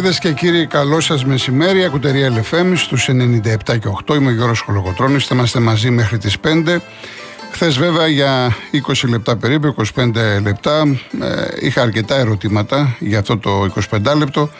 Δεσποινίδε 0.00 0.28
και 0.28 0.46
κύριοι, 0.46 0.66
καλό 0.66 1.00
σας 1.00 1.24
μεσημέρι. 1.24 1.84
Ακουτερία 1.84 2.32
LFM 2.32 2.72
στους 2.76 3.08
97 3.08 3.78
και 3.78 3.88
8. 4.06 4.14
Είμαι 4.14 4.30
ο 4.30 4.32
Γιώργος 4.32 4.60
Χολογοτρόνη. 4.60 5.18
Θα 5.18 5.34
είμαστε 5.34 5.60
μαζί 5.60 5.90
μέχρι 5.90 6.18
τις 6.18 6.38
5. 6.40 6.82
Χθες, 7.52 7.78
βέβαια, 7.78 8.06
για 8.06 8.56
20 8.70 9.08
λεπτά 9.08 9.36
περίπου, 9.36 9.66
25 9.66 10.40
λεπτά, 10.42 10.82
ε, 11.20 11.66
είχα 11.66 11.82
αρκετά 11.82 12.16
ερωτήματα 12.16 12.96
για 12.98 13.18
αυτό 13.18 13.38
το 13.38 13.64
25 13.64 14.14
λεπτό. 14.16 14.50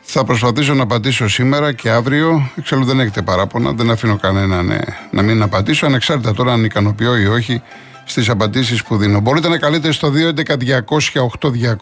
Θα 0.00 0.24
προσπαθήσω 0.24 0.74
να 0.74 0.82
απαντήσω 0.82 1.28
σήμερα 1.28 1.72
και 1.72 1.90
αύριο. 1.90 2.50
Εξάλλου 2.56 2.84
δεν 2.84 3.00
έχετε 3.00 3.22
παράπονα, 3.22 3.72
δεν 3.72 3.90
αφήνω 3.90 4.16
κανέναν 4.16 4.70
ε, 4.70 4.80
να 5.10 5.22
μην 5.22 5.42
απαντήσω, 5.42 5.86
ανεξάρτητα 5.86 6.34
τώρα 6.34 6.52
αν 6.52 6.64
ικανοποιώ 6.64 7.16
ή 7.16 7.26
όχι 7.26 7.62
στις 8.10 8.28
απαντήσεις 8.28 8.82
που 8.82 8.96
δίνω. 8.96 9.20
Μπορείτε 9.20 9.48
να 9.48 9.58
καλείτε 9.58 9.92
στο 9.92 10.12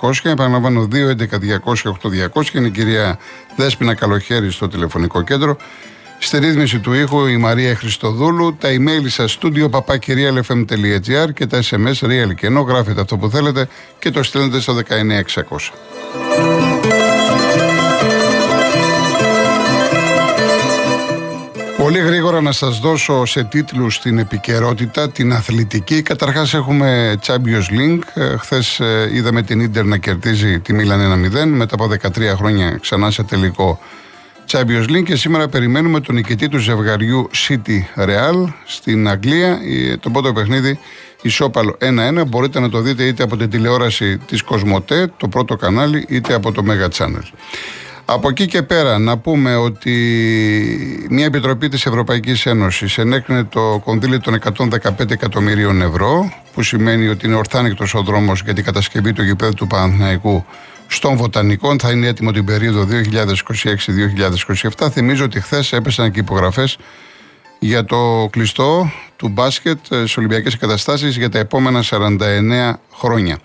211-200-8200. 0.01 0.31
Επαναλαμβάνω, 0.31 0.89
211-200-8200. 0.93 2.55
Είναι 2.55 2.67
η 2.67 2.71
κυρία 2.71 3.19
Δέσπινα 3.57 3.95
Καλοχέρη 3.95 4.51
στο 4.51 4.69
τηλεφωνικό 4.69 5.23
κέντρο. 5.23 5.57
Στη 6.19 6.39
ρύθμιση 6.39 6.79
του 6.79 6.93
ήχου 6.93 7.27
η 7.27 7.37
Μαρία 7.37 7.75
Χριστοδούλου. 7.75 8.57
Τα 8.57 8.69
email 8.69 9.07
σας 9.07 9.39
studio 9.41 9.71
papakirialfm.gr 9.71 11.33
και 11.35 11.47
τα 11.47 11.63
SMS 11.63 12.07
real 12.07 12.35
και 12.35 12.47
ενώ 12.47 12.61
γράφετε 12.61 13.01
αυτό 13.01 13.17
που 13.17 13.31
θέλετε 13.31 13.69
και 13.99 14.11
το 14.11 14.23
στέλνετε 14.23 14.61
στο 14.61 14.75
19600. 14.75 16.68
Πολύ 21.89 22.01
γρήγορα 22.01 22.41
να 22.41 22.53
σας 22.53 22.79
δώσω 22.79 23.25
σε 23.25 23.45
τίτλους 23.45 24.01
την 24.01 24.19
επικαιρότητα, 24.19 25.11
την 25.11 25.33
αθλητική. 25.33 26.03
Καταρχάς 26.03 26.55
έχουμε 26.55 27.19
Champions 27.27 27.73
League. 27.79 28.01
Ε, 28.15 28.37
χθες 28.37 28.81
ε, 28.81 29.11
είδαμε 29.13 29.43
την 29.43 29.61
Ίντερ 29.61 29.85
να 29.85 29.97
κερδίζει 29.97 30.61
τη 30.61 30.73
Μίλαν 30.73 31.31
1-0. 31.33 31.47
Μετά 31.47 31.75
από 31.75 31.89
13 32.03 32.37
χρόνια 32.37 32.79
ξανά 32.81 33.11
σε 33.11 33.23
τελικό 33.23 33.79
Champions 34.51 34.91
League 34.91 35.03
και 35.05 35.17
σήμερα 35.17 35.49
περιμένουμε 35.49 36.01
τον 36.01 36.15
νικητή 36.15 36.49
του 36.49 36.59
ζευγαριού 36.59 37.31
City 37.49 38.03
Real 38.05 38.45
στην 38.65 39.09
Αγγλία. 39.09 39.59
Το 40.01 40.11
πρώτο 40.11 40.33
παιχνίδι 40.33 40.79
ισόπαλο 41.23 41.77
1-1. 42.21 42.27
Μπορείτε 42.27 42.61
να 42.61 42.69
το 42.69 42.81
δείτε 42.81 43.05
είτε 43.05 43.23
από 43.23 43.37
την 43.37 43.51
τηλεόραση 43.51 44.19
της 44.19 44.43
Κοσμοτέ, 44.43 45.13
το 45.17 45.29
πρώτο 45.29 45.57
κανάλι, 45.57 46.05
είτε 46.09 46.35
από 46.35 46.53
το 46.53 46.63
Mega 46.69 46.89
Channel. 46.99 47.23
Από 48.11 48.29
εκεί 48.29 48.47
και 48.47 48.63
πέρα 48.63 48.99
να 48.99 49.19
πούμε 49.19 49.57
ότι 49.57 49.93
μια 51.11 51.25
επιτροπή 51.25 51.69
της 51.69 51.87
Ευρωπαϊκής 51.87 52.47
Ένωσης 52.47 52.99
ενέκρινε 52.99 53.45
το 53.45 53.81
κονδύλι 53.85 54.21
των 54.21 54.39
115 54.99 55.11
εκατομμυρίων 55.11 55.83
ευρώ 55.83 56.33
που 56.53 56.63
σημαίνει 56.63 57.09
ότι 57.09 57.27
είναι 57.27 57.35
ορθάνικτος 57.35 57.95
ο 57.95 58.03
δρόμος 58.03 58.43
για 58.45 58.55
την 58.55 58.65
κατασκευή 58.65 59.13
του 59.13 59.23
γηπέδου 59.23 59.55
του 59.55 59.67
Παναθηναϊκού 59.67 60.45
στον 60.87 61.17
Βοτανικό. 61.17 61.77
Θα 61.79 61.91
είναι 61.91 62.07
έτοιμο 62.07 62.33
την 62.33 62.45
περίοδο 62.45 62.87
2026-2027. 64.79 64.89
Θυμίζω 64.91 65.25
ότι 65.25 65.41
χθες 65.41 65.73
έπεσαν 65.73 66.11
και 66.11 66.21
υπογραφές 66.21 66.79
για 67.59 67.85
το 67.85 68.29
κλειστό 68.31 68.93
του 69.17 69.29
μπάσκετ 69.29 69.79
σε 70.05 70.19
Ολυμπιακές 70.19 70.55
εγκαταστάσεις 70.55 71.17
για 71.17 71.29
τα 71.29 71.39
επόμενα 71.39 71.83
49 71.83 72.73
χρόνια. 72.95 73.39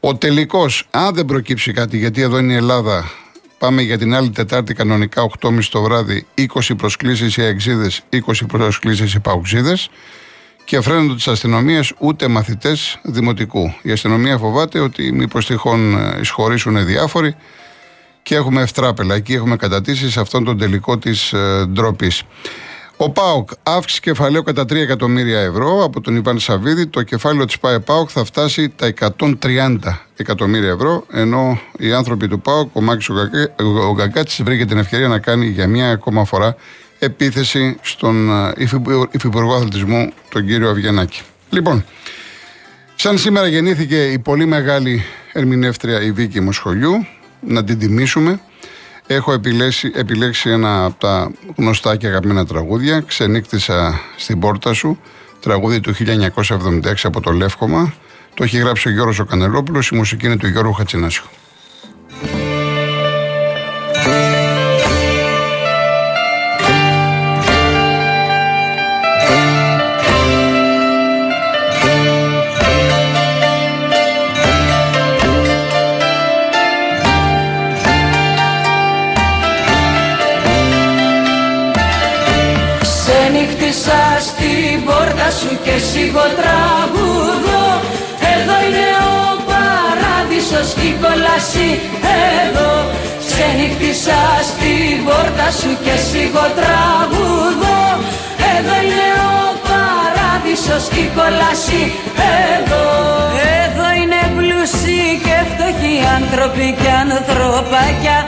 Ο 0.00 0.16
τελικός, 0.16 0.88
αν 0.90 1.14
δεν 1.14 1.24
προκύψει 1.24 1.72
κάτι, 1.72 1.98
γιατί 1.98 2.22
εδώ 2.22 2.38
είναι 2.38 2.52
η 2.52 2.56
Ελλάδα 2.56 3.04
Πάμε 3.58 3.82
για 3.82 3.98
την 3.98 4.14
άλλη 4.14 4.30
Τετάρτη 4.30 4.74
κανονικά 4.74 5.30
8.30 5.40 5.58
το 5.70 5.82
βράδυ 5.82 6.26
20 6.36 6.44
προσκλήσεις 6.76 7.36
οι 7.36 7.42
αεξίδε, 7.42 7.90
20 8.10 8.18
προσκλήσεις 8.46 9.14
οι 9.14 9.20
παουξίδε. 9.20 9.76
Και 10.64 10.80
φρένονται 10.80 11.14
τη 11.14 11.30
αστυνομία 11.30 11.84
ούτε 11.98 12.28
μαθητές 12.28 12.98
δημοτικού. 13.02 13.74
Η 13.82 13.90
αστυνομία 13.90 14.38
φοβάται 14.38 14.78
ότι 14.78 15.12
μήπως 15.12 15.46
τυχόν 15.46 15.98
ε, 15.98 16.18
εισχωρήσουν 16.20 16.86
διάφοροι 16.86 17.36
και 18.22 18.34
έχουμε 18.34 18.62
ευτράπελα. 18.62 19.14
Εκεί 19.14 19.32
έχουμε 19.32 19.56
κατατήσεις 19.56 20.12
σε 20.12 20.20
αυτόν 20.20 20.44
τον 20.44 20.58
τελικό 20.58 20.98
της 20.98 21.32
ε, 21.32 21.66
ντροπής. 21.66 22.22
Ο 22.96 23.10
ΠΑΟΚ 23.10 23.50
αύξηση 23.62 24.00
κεφαλαίου 24.00 24.42
κατά 24.42 24.62
3 24.62 24.74
εκατομμύρια 24.74 25.40
ευρώ 25.40 25.84
από 25.84 26.00
τον 26.00 26.16
Ιβάν 26.16 26.38
Σαββίδη. 26.38 26.86
Το 26.86 27.02
κεφάλαιο 27.02 27.44
της 27.44 27.58
ΠΑΕ 27.58 27.78
ΠΑΟΚ 27.78 28.08
θα 28.12 28.24
φτάσει 28.24 28.68
τα 28.68 28.92
130 29.42 29.78
εκατομμύρια 30.16 30.70
ευρώ. 30.70 31.06
Ενώ 31.12 31.60
οι 31.78 31.92
άνθρωποι 31.92 32.28
του 32.28 32.40
ΠΑΟΚ, 32.40 32.76
ο 32.76 32.80
Μάκης 32.80 33.08
ο 33.88 33.94
Γκαγκάτση, 33.94 34.42
βρήκε 34.42 34.64
την 34.64 34.78
ευκαιρία 34.78 35.08
να 35.08 35.18
κάνει 35.18 35.46
για 35.46 35.66
μία 35.66 35.90
ακόμα 35.90 36.24
φορά 36.24 36.56
επίθεση 36.98 37.76
στον 37.82 38.30
ε, 38.30 38.52
Υφυπουργό 39.10 39.54
Αθλητισμού, 39.54 40.12
τον 40.28 40.46
κύριο 40.46 40.70
Αυγενάκη. 40.70 41.22
Λοιπόν, 41.50 41.84
σαν 42.94 43.18
σήμερα 43.18 43.46
γεννήθηκε 43.46 44.04
η 44.04 44.18
πολύ 44.18 44.46
μεγάλη 44.46 45.04
ερμηνεύτρια 45.32 46.02
η 46.02 46.12
Βίκη 46.12 46.40
Μοσχολιού, 46.40 47.06
να 47.40 47.64
την 47.64 47.78
τιμήσουμε. 47.78 48.40
Έχω 49.06 49.32
επιλέξει, 49.32 49.92
επιλέξει 49.94 50.50
ένα 50.50 50.84
από 50.84 51.00
τα 51.00 51.32
γνωστά 51.56 51.96
και 51.96 52.06
αγαπημένα 52.06 52.46
τραγούδια. 52.46 53.00
Ξενύκτησα 53.00 54.00
στην 54.16 54.38
πόρτα 54.38 54.72
σου. 54.72 54.98
Τραγούδι 55.40 55.80
του 55.80 55.94
1976 55.94 56.94
από 57.02 57.20
το 57.20 57.32
Λεύκομα. 57.32 57.94
Το 58.34 58.44
έχει 58.44 58.58
γράψει 58.58 58.88
ο 58.88 58.90
Γιώργος 58.90 59.18
ο 59.18 59.24
Κανελόπουλος. 59.24 59.88
Η 59.88 59.94
μουσική 59.96 60.26
είναι 60.26 60.36
του 60.36 60.46
Γιώργου 60.46 60.72
Χατσινάσιου. 60.72 61.24
Παράδεισος 90.74 90.80
και 90.80 90.86
η 90.86 90.96
κόλαση 91.02 91.80
εδώ. 92.42 92.72
Ξενύχτησα 93.26 94.20
στην 94.50 95.04
πόρτα 95.04 95.48
σου 95.58 95.72
και 95.84 95.94
σίγω 96.08 96.46
τραγουδώ. 96.58 97.82
Εδώ 98.54 98.74
είναι 98.84 99.06
ο 99.32 99.40
παράδεισος 99.68 100.84
και 100.92 101.00
η 101.00 101.10
κόλαση 101.18 101.82
εδώ. 102.52 102.86
Εδώ 103.64 103.86
είναι 104.00 104.20
πλούσιοι 104.36 105.04
και 105.24 105.36
φτωχοί 105.50 105.96
άνθρωποι 106.18 106.66
και 106.80 106.90
ανθρωπάκια. 107.04 108.18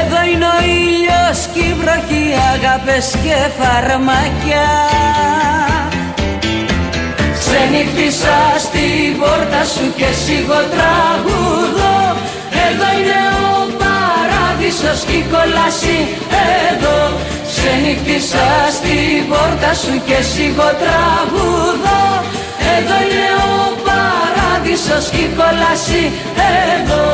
Εδώ 0.00 0.20
είναι 0.30 0.46
ο 0.56 0.58
ήλιος 0.82 1.38
και 1.52 1.62
η 1.70 1.74
βροχή, 1.80 2.26
αγάπες 2.52 3.06
και 3.24 3.36
φαρμάκια 3.58 4.66
Ξενύχτησα 7.50 8.38
στην 8.64 9.18
πόρτα 9.20 9.62
σου 9.72 9.86
και 9.96 10.08
σίγω 10.24 10.60
τραγουδώ. 10.74 11.98
Εδώ 12.66 12.88
είναι 12.98 13.20
ο 13.48 13.56
παράδεισος 13.82 15.00
και 15.08 15.16
η 15.22 15.24
κόλαση 15.32 15.96
εδώ. 16.68 16.98
Ξενύχτησα 17.50 18.48
στην 18.76 19.28
πόρτα 19.30 19.70
σου 19.82 19.94
και 20.08 20.18
σίγω 20.32 20.68
τραγουδώ. 20.82 22.02
Εδώ 22.76 22.96
είναι 23.04 23.26
ο 23.50 23.58
παράδεισος 23.86 25.04
και 25.12 25.22
η 25.28 25.30
κόλαση 25.38 26.02
εδώ 26.72 27.06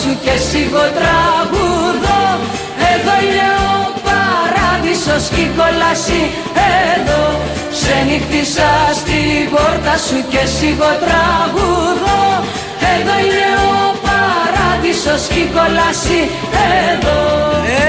σου 0.00 0.12
και 0.24 0.34
σίγω 0.48 0.84
τραγουδώ 0.98 2.22
Εδώ 2.92 3.14
είναι 3.24 3.48
ο 3.72 3.78
παράδεισος 4.06 5.24
και 5.34 5.42
η 5.48 5.50
κόλαση. 5.58 6.22
Εδώ 6.92 7.22
Ξενύχτησα 7.74 8.70
στην 9.00 9.42
πόρτα 9.52 9.94
σου 10.06 10.18
και 10.32 10.42
σίγω 10.56 10.90
τραγουδώ 11.04 12.22
Εδώ 12.94 13.14
είναι 13.24 13.48
ο 13.70 13.80
παράδεισος 14.06 15.22
και 15.32 15.40
η 15.46 15.48
κόλαση. 15.56 16.20
Εδώ 16.86 17.18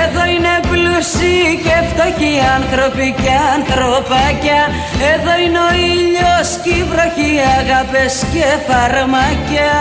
Εδώ 0.03 0.23
είναι 0.33 0.53
πλούσιοι 0.69 1.41
και 1.65 1.77
φτωχοί 1.89 2.33
άνθρωποι 2.57 3.07
και 3.23 3.33
ανθρωπάκια. 3.55 4.61
Εδώ 5.13 5.33
είναι 5.43 5.59
ο 5.67 5.71
ήλιος 5.93 6.49
και 6.63 6.73
η 6.81 6.83
βροχή 6.91 7.33
αγάπες 7.59 8.13
και 8.33 8.47
φαρμάκια 8.67 9.73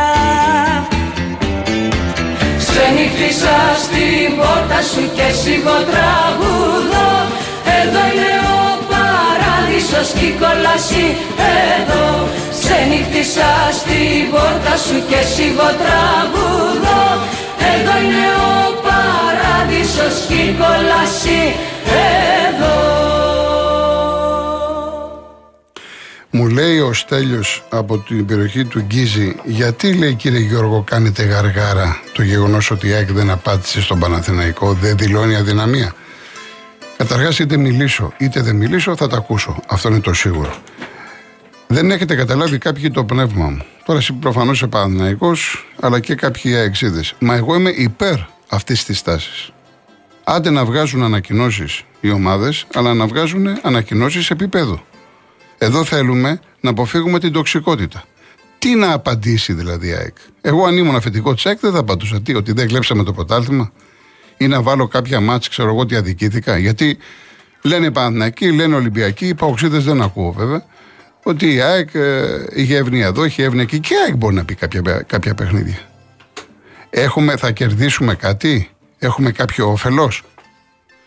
Ξενύχτησα 2.80 3.56
στην 3.84 4.36
πόρτα 4.38 4.80
σου 4.90 5.02
και 5.16 5.28
σιγό 5.42 5.76
τραγουδό. 5.90 7.10
Εδώ 7.80 8.02
είναι 8.10 8.32
ο 8.58 8.64
παράδεισος 8.90 10.08
και 10.18 10.26
η 10.32 10.34
κόλαση. 10.42 11.04
Εδώ 11.74 12.06
ξενύχτησα 12.60 13.50
στην 13.78 14.20
πόρτα 14.32 14.74
σου 14.84 14.96
και 15.10 15.20
σιγό 15.34 15.68
τραγουδό. 15.82 17.04
Εδώ 17.72 17.94
είναι 18.04 18.26
ο 18.50 18.58
παράδεισος 18.86 20.14
και 20.28 20.38
η 20.48 20.50
κόλαση. 20.60 21.40
Εδώ 22.02 22.37
Μου 26.38 26.48
λέει 26.48 26.78
ο 26.78 26.92
Στέλιος 26.92 27.64
από 27.68 27.98
την 27.98 28.26
περιοχή 28.26 28.64
του 28.64 28.80
Γκίζη, 28.80 29.36
γιατί 29.44 29.92
λέει 29.92 30.14
κύριε 30.14 30.38
Γιώργο 30.38 30.82
κάνετε 30.82 31.22
γαργάρα; 31.22 32.00
Το 32.12 32.22
γεγονός 32.22 32.70
ότι 32.70 32.88
η 32.88 32.92
ΑΕΚ 32.92 33.12
δεν 33.12 33.30
απάντησε 33.30 33.80
στον 33.80 33.98
Παναθηναϊκό, 33.98 34.72
δεν 34.72 34.96
δηλώνει 34.96 35.36
αδυναμία. 35.36 35.94
Καταρχάς 36.96 37.38
είτε 37.38 37.56
μιλήσω 37.56 38.12
είτε 38.18 38.42
δεν 38.42 38.56
μιλήσω 38.56 38.96
θα 38.96 39.08
τα 39.08 39.16
ακούσω. 39.16 39.56
Αυτό 39.68 39.88
είναι 39.88 40.00
το 40.00 40.12
σίγουρο. 40.12 40.54
Δεν 41.66 41.90
έχετε 41.90 42.14
καταλάβει 42.14 42.58
κάποιοι 42.58 42.90
το 42.90 43.04
πνεύμα 43.04 43.44
μου. 43.48 43.64
Τώρα 43.84 43.98
εσύ 43.98 44.12
προφανώς 44.12 44.56
είσαι 44.56 44.66
Παναθυναϊκό, 44.66 45.32
αλλά 45.80 46.00
και 46.00 46.14
κάποιοι 46.14 46.54
αεξίδες. 46.54 47.14
Μα 47.18 47.34
εγώ 47.34 47.54
είμαι 47.54 47.70
υπέρ 47.70 48.16
αυτής 48.48 48.84
της 48.84 49.02
τάσης. 49.02 49.50
Άντε 50.24 50.50
να 50.50 50.64
βγάζουν 50.64 51.02
ανακοινώσεις 51.02 51.82
οι 52.00 52.10
ομάδες, 52.10 52.66
αλλά 52.74 52.94
να 52.94 53.06
βγάζουν 53.06 53.46
ανακοινώσεις 53.62 54.30
επίπεδου. 54.30 54.80
Εδώ 55.58 55.84
θέλουμε 55.84 56.40
να 56.60 56.70
αποφύγουμε 56.70 57.18
την 57.18 57.32
τοξικότητα. 57.32 58.04
Τι 58.58 58.74
να 58.74 58.92
απαντήσει 58.92 59.52
δηλαδή 59.52 59.88
η 59.88 59.92
ΑΕΚ; 59.92 60.16
Εγώ 60.40 60.64
αν 60.64 60.76
ήμουν 60.76 60.96
αφεντικό 60.96 61.34
της 61.34 61.46
ΑΕΚ 61.46 61.58
δεν 61.60 61.72
θα 61.72 61.78
απαντούσα. 61.78 62.22
Τι, 62.22 62.34
ότι 62.34 62.52
δεν 62.52 62.68
κλέψαμε 62.68 63.02
το 63.04 63.12
πρωτάθλημα 63.12 63.72
ή 64.36 64.46
να 64.46 64.62
βάλω 64.62 64.88
κάποια 64.88 65.20
μάτς, 65.20 65.48
ξέρω 65.48 65.68
εγώ 65.68 65.78
ότι 65.78 65.96
αδικήθηκα. 65.96 66.58
Γιατί 66.58 66.98
λένε 67.62 67.90
Παναθηναϊκοί, 67.90 68.52
λένε 68.52 68.74
Ολυμπιακοί, 68.74 69.26
οι 69.26 69.34
Παοξίδες 69.34 69.84
δεν 69.84 70.02
ακούω 70.02 70.32
βέβαια. 70.32 70.64
Ότι 71.22 71.54
η 71.54 71.60
ΑΕΚ 71.60 71.94
ε, 71.94 72.44
είχε 72.54 72.76
εύνοια 72.76 73.06
εδώ, 73.06 73.24
είχε 73.24 73.42
εύνοια 73.42 73.62
εκεί. 73.62 73.78
Και 73.78 73.94
η 73.94 73.96
ΑΕΚ 74.06 74.16
μπορεί 74.16 74.34
να 74.34 74.44
πει 74.44 74.54
κάποια, 74.54 75.04
κάποια 75.06 75.34
παιχνίδια. 75.34 75.78
Έχουμε, 76.90 77.36
θα 77.36 77.50
κερδίσουμε 77.50 78.14
κάτι, 78.14 78.70
έχουμε 78.98 79.30
κάποιο 79.30 79.70
όφελος; 79.70 80.22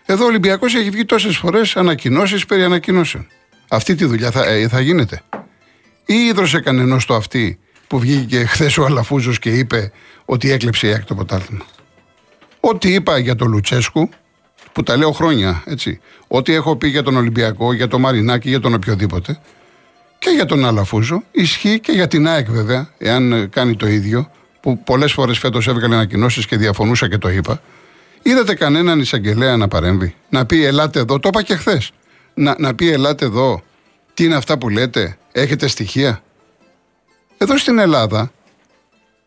Εδώ 0.06 0.24
ο 0.24 0.28
Ολυμπιακός 0.28 0.76
έχει 0.76 0.90
βγει 0.90 1.06
τόσες 1.06 1.38
φορές 1.38 1.76
ανακοινώσεις 1.76 2.46
περί 2.46 2.64
ανακοινώσεων. 2.64 3.28
Αυτή 3.74 3.96
τη 3.96 4.06
δουλειά 4.06 4.32
θα, 4.32 4.46
ε, 4.46 4.68
θα 4.68 4.80
γίνεται. 4.80 5.22
Ή 6.06 6.14
ίδρωσε 6.14 6.60
κανενό 6.60 6.98
το 7.08 7.16
αυτή 7.16 7.60
που 7.88 8.00
βγήκε 8.00 8.46
χθες 8.46 8.78
ο 8.78 8.86
Αλαφούζος 8.86 9.40
και 9.40 9.50
είπε 9.50 9.92
ότι 10.26 10.52
έκλεψε 10.52 10.88
η 10.88 10.92
ΑΕΚ 10.92 11.06
το 11.06 11.16
ποτάλθημα. 11.16 11.66
Ό,τι 12.60 12.94
είπα 12.94 13.18
για 13.18 13.36
τον 13.36 13.52
Λουτσέσκου, 13.52 14.10
που 14.72 14.84
τα 14.84 14.98
λέω 14.98 15.12
χρόνια, 15.12 15.64
έτσι. 15.66 16.00
Ό,τι 16.28 16.54
έχω 16.54 16.76
πει 16.76 16.88
για 16.88 17.04
τον 17.04 17.16
Ολυμπιακό, 17.16 17.74
για 17.74 17.88
τον 17.88 18.02
Μαρινάκη, 18.02 18.50
για 18.50 18.60
τον 18.60 18.74
οποιοδήποτε, 18.74 19.40
και 20.20 20.30
για 20.30 20.46
τον 20.46 20.66
Αλαφούζο, 20.66 21.24
ισχύει 21.32 21.80
και 21.80 21.92
για 21.92 22.08
την 22.08 22.28
ΑΕΚ 22.28 22.50
βέβαια, 22.50 22.90
εάν 22.98 23.50
κάνει 23.50 23.76
το 23.76 23.88
ίδιο, 23.88 24.32
που 24.60 24.84
πολλές 24.84 25.12
φορές 25.12 25.38
φέτος 25.38 25.68
έβγαλε 25.68 25.96
ανακοινώσεις 25.96 26.46
και 26.46 26.58
διαφωνούσα 26.58 27.10
και 27.10 27.18
το 27.18 27.30
είπα. 27.30 27.62
Είδατε 28.22 28.54
κανέναν 28.56 29.00
εισαγγελέα 29.00 29.58
να 29.58 29.68
παρέμβει, 29.68 30.16
να 30.30 30.46
πει 30.46 30.66
Ελάτε 30.66 31.00
εδώ, 31.00 31.20
το 31.20 31.28
είπα 31.28 31.42
και 31.42 31.56
χθες. 31.56 31.92
Να, 32.34 32.56
να 32.60 32.76
πει 32.76 32.90
Ελάτε 32.90 33.26
εδώ, 33.26 33.64
τι 34.14 34.24
είναι 34.24 34.36
αυτά 34.36 34.58
που 34.58 34.70
λέτε, 34.70 35.18
έχετε 35.32 35.68
στοιχεία; 35.68 36.24
Εδώ 37.38 37.58
στην 37.58 37.80
Ελλάδα, 37.80 38.32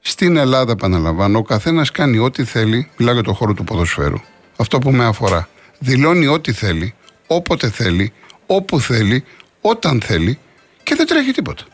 στην 0.00 0.36
Ελλάδα, 0.36 0.72
επαναλαμβάνω, 0.72 1.38
ο 1.38 1.42
καθένας 1.42 1.90
κάνει 1.90 2.18
ό,τι 2.18 2.44
θέλει. 2.44 2.90
Μιλάω 2.96 3.14
για 3.14 3.22
το 3.22 3.32
χώρο 3.32 3.54
του 3.54 3.64
ποδοσφαίρου. 3.64 4.20
Αυτό 4.56 4.78
που 4.78 4.90
με 4.90 5.04
αφορά. 5.04 5.48
Δηλώνει 5.78 6.26
ό,τι 6.26 6.52
θέλει, 6.52 6.94
όποτε 7.26 7.70
θέλει, 7.70 8.12
όπου 8.46 8.80
θέλει, 8.80 9.24
όταν 9.60 10.00
θέλει 10.00 10.38
και 10.82 10.94
δεν 10.94 11.06
τρέχει 11.06 11.32
τίποτα. 11.32 11.64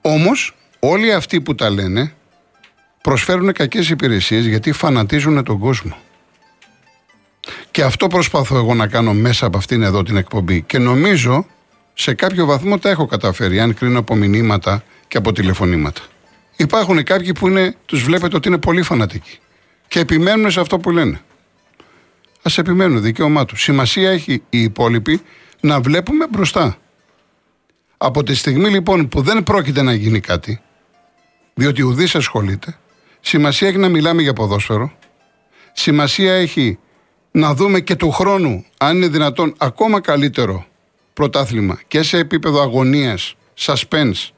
Όμως, 0.00 0.56
όλοι 0.78 1.12
αυτοί 1.12 1.40
που 1.40 1.54
τα 1.54 1.70
λένε 1.70 2.14
προσφέρουν 3.02 3.52
κακές 3.52 3.90
υπηρεσίες 3.90 4.46
γιατί 4.46 4.72
φανατίζουν 4.72 5.44
τον 5.44 5.58
κόσμο. 5.58 5.96
Και 7.70 7.82
αυτό 7.82 8.06
προσπαθώ 8.06 8.56
εγώ 8.56 8.74
να 8.74 8.86
κάνω 8.86 9.12
μέσα 9.12 9.46
από 9.46 9.58
αυτήν 9.58 9.82
εδώ 9.82 10.02
την 10.02 10.16
εκπομπή. 10.16 10.62
Και 10.62 10.78
νομίζω 10.78 11.46
σε 11.94 12.14
κάποιο 12.14 12.46
βαθμό 12.46 12.78
τα 12.78 12.90
έχω 12.90 13.06
καταφέρει, 13.06 13.60
αν 13.60 13.74
κρίνω 13.74 13.98
από 13.98 14.14
μηνύματα 14.14 14.82
και 15.08 15.16
από 15.16 15.32
τηλεφωνήματα. 15.32 16.00
Υπάρχουν 16.56 17.02
κάποιοι 17.02 17.32
που 17.32 17.48
είναι, 17.48 17.74
τους 17.86 18.02
βλέπετε 18.02 18.36
ότι 18.36 18.48
είναι 18.48 18.58
πολύ 18.58 18.82
φανατικοί 18.82 19.38
και 19.88 19.98
επιμένουν 20.00 20.50
σε 20.50 20.60
αυτό 20.60 20.78
που 20.78 20.90
λένε. 20.90 21.20
Α 22.42 22.50
επιμένουν, 22.56 23.02
δικαίωμά 23.02 23.44
τους. 23.44 23.62
Σημασία 23.62 24.10
έχει 24.10 24.42
οι 24.50 24.62
υπόλοιποι 24.62 25.20
να 25.60 25.80
βλέπουμε 25.80 26.26
μπροστά. 26.30 26.76
Από 27.96 28.22
τη 28.22 28.34
στιγμή 28.34 28.68
λοιπόν 28.68 29.08
που 29.08 29.22
δεν 29.22 29.42
πρόκειται 29.42 29.82
να 29.82 29.92
γίνει 29.94 30.20
κάτι, 30.20 30.60
διότι 31.54 31.82
ουδής 31.82 32.14
ασχολείται, 32.14 32.78
σημασία 33.20 33.68
έχει 33.68 33.78
να 33.78 33.88
μιλάμε 33.88 34.22
για 34.22 34.32
ποδόσφαιρο, 34.32 34.92
σημασία 35.72 36.34
έχει 36.34 36.78
να 37.30 37.54
δούμε 37.54 37.80
και 37.80 37.96
του 37.96 38.10
χρόνου, 38.10 38.64
αν 38.78 38.96
είναι 38.96 39.08
δυνατόν, 39.08 39.54
ακόμα 39.58 40.00
καλύτερο 40.00 40.66
πρωτάθλημα 41.12 41.80
και 41.88 42.02
σε 42.02 42.18
επίπεδο 42.18 42.60
αγωνίας, 42.60 43.34
suspense, 43.58 44.28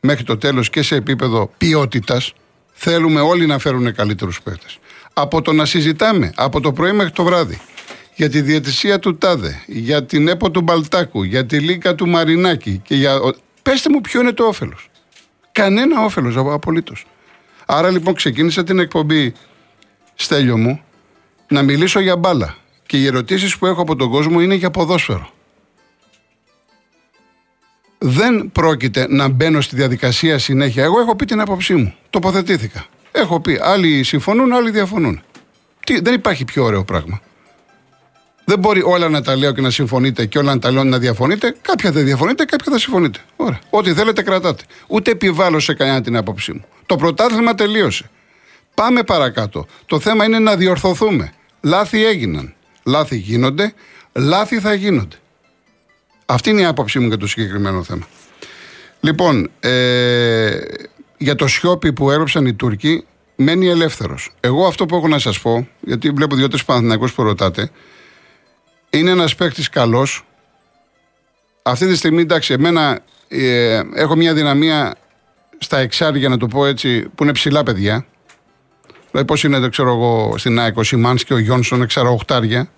μέχρι 0.00 0.24
το 0.24 0.38
τέλος 0.38 0.70
και 0.70 0.82
σε 0.82 0.94
επίπεδο 0.94 1.50
ποιότητας, 1.58 2.32
θέλουμε 2.72 3.20
όλοι 3.20 3.46
να 3.46 3.58
φέρουν 3.58 3.94
καλύτερους 3.94 4.42
παίκτες. 4.42 4.78
Από 5.12 5.42
το 5.42 5.52
να 5.52 5.64
συζητάμε 5.64 6.32
από 6.36 6.60
το 6.60 6.72
πρωί 6.72 6.92
μέχρι 6.92 7.12
το 7.12 7.24
βράδυ 7.24 7.60
για 8.14 8.28
τη 8.28 8.40
διαιτησία 8.40 8.98
του 8.98 9.18
Τάδε, 9.18 9.62
για 9.66 10.04
την 10.04 10.28
ΕΠΟ 10.28 10.50
του 10.50 10.60
Μπαλτάκου, 10.60 11.22
για 11.22 11.46
τη 11.46 11.58
Λίκα 11.58 11.94
του 11.94 12.08
Μαρινάκη 12.08 12.80
και 12.84 12.94
για... 12.94 13.20
Πέστε 13.62 13.90
μου 13.90 14.00
ποιο 14.00 14.20
είναι 14.20 14.32
το 14.32 14.44
όφελος. 14.44 14.88
Κανένα 15.52 16.04
όφελος 16.04 16.36
απολύτως. 16.36 17.06
Άρα 17.66 17.90
λοιπόν 17.90 18.14
ξεκίνησα 18.14 18.64
την 18.64 18.78
εκπομπή 18.78 19.32
Στέλιο 20.14 20.56
μου 20.56 20.80
να 21.48 21.62
μιλήσω 21.62 22.00
για 22.00 22.16
μπάλα 22.16 22.56
και 22.86 22.96
οι 22.96 23.06
ερωτήσεις 23.06 23.58
που 23.58 23.66
έχω 23.66 23.80
από 23.80 23.96
τον 23.96 24.10
κόσμο 24.10 24.40
είναι 24.40 24.54
για 24.54 24.70
ποδόσφαιρο. 24.70 25.30
Δεν 27.98 28.50
πρόκειται 28.52 29.06
να 29.08 29.28
μπαίνω 29.28 29.60
στη 29.60 29.76
διαδικασία 29.76 30.38
συνέχεια. 30.38 30.84
Εγώ 30.84 31.00
έχω 31.00 31.16
πει 31.16 31.24
την 31.24 31.40
άποψή 31.40 31.74
μου. 31.74 31.94
Τοποθετήθηκα. 32.10 32.86
Έχω 33.12 33.40
πει. 33.40 33.58
Άλλοι 33.62 34.02
συμφωνούν, 34.02 34.52
άλλοι 34.52 34.70
διαφωνούν. 34.70 35.22
Τι, 35.86 36.00
δεν 36.00 36.14
υπάρχει 36.14 36.44
πιο 36.44 36.64
ωραίο 36.64 36.84
πράγμα. 36.84 37.20
Δεν 38.44 38.58
μπορεί 38.58 38.82
όλα 38.82 39.08
να 39.08 39.22
τα 39.22 39.36
λέω 39.36 39.52
και 39.52 39.60
να 39.60 39.70
συμφωνείτε 39.70 40.26
και 40.26 40.38
όλα 40.38 40.54
να 40.54 40.60
τα 40.60 40.70
λέω 40.70 40.84
να 40.84 40.98
διαφωνείτε. 40.98 41.56
Κάποια 41.62 41.92
δεν 41.92 42.04
διαφωνείτε, 42.04 42.44
κάποια 42.44 42.72
θα 42.72 42.78
συμφωνείτε. 42.78 43.18
Ωραία. 43.36 43.58
Ό,τι 43.70 43.92
θέλετε 43.92 44.22
κρατάτε. 44.22 44.62
Ούτε 44.86 45.10
επιβάλλω 45.10 45.60
σε 45.60 45.74
κανένα 45.74 46.00
την 46.00 46.16
άποψή 46.16 46.52
μου. 46.52 46.64
Το 46.86 46.96
πρωτάθλημα 46.96 47.54
τελείωσε. 47.54 48.10
Πάμε 48.76 49.02
παρακάτω. 49.02 49.66
Το 49.86 50.00
θέμα 50.00 50.24
είναι 50.24 50.38
να 50.38 50.56
διορθωθούμε. 50.56 51.32
Λάθη 51.60 52.04
έγιναν. 52.04 52.54
Λάθη 52.84 53.16
γίνονται. 53.16 53.74
Λάθη 54.12 54.60
θα 54.60 54.74
γίνονται. 54.74 55.16
Αυτή 56.26 56.50
είναι 56.50 56.60
η 56.60 56.64
άποψή 56.64 56.98
μου 56.98 57.06
για 57.06 57.16
το 57.16 57.26
συγκεκριμένο 57.26 57.82
θέμα. 57.82 58.06
Λοιπόν, 59.00 59.50
ε, 59.60 60.60
για 61.16 61.34
το 61.34 61.46
σιόπι 61.46 61.92
που 61.92 62.10
έρωψαν 62.10 62.46
οι 62.46 62.54
Τούρκοι, 62.54 63.04
μένει 63.36 63.66
ελεύθερος. 63.68 64.32
Εγώ 64.40 64.66
αυτό 64.66 64.86
που 64.86 64.96
έχω 64.96 65.08
να 65.08 65.18
σας 65.18 65.40
πω, 65.40 65.68
γιατί 65.80 66.10
βλέπω 66.10 66.36
δύο-τρει 66.36 66.64
Παναθηναϊκούς 66.64 67.12
που 67.12 67.22
ρωτάτε, 67.22 67.70
είναι 68.90 69.10
ένας 69.10 69.34
παίκτης 69.34 69.68
καλός. 69.68 70.24
Αυτή 71.62 71.86
τη 71.86 71.96
στιγμή, 71.96 72.20
εντάξει, 72.20 72.52
εμένα 72.52 73.00
ε, 73.28 73.82
έχω 73.94 74.16
μια 74.16 74.34
δυναμία 74.34 74.94
στα 75.58 75.78
εξάρια, 75.78 76.18
για 76.18 76.28
να 76.28 76.36
το 76.36 76.46
πω 76.46 76.66
έτσι, 76.66 77.08
που 77.14 77.22
είναι 77.22 77.32
ψηλά 77.32 77.62
παιδιά. 77.62 78.06
Δηλαδή, 79.16 79.34
πώς 79.34 79.44
είναι, 79.44 79.58
δεν 79.58 79.70
ξέρω 79.70 79.88
εγώ, 79.88 80.34
στην 80.38 80.60
ΑΕΚ, 80.60 80.76
ο 80.76 80.82
Σιμάν 80.82 81.16
και 81.16 81.34
ο 81.34 81.38
Γιόνσον, 81.38 81.86
ξέρω, 81.86 82.12
οχτάρια. 82.12 82.68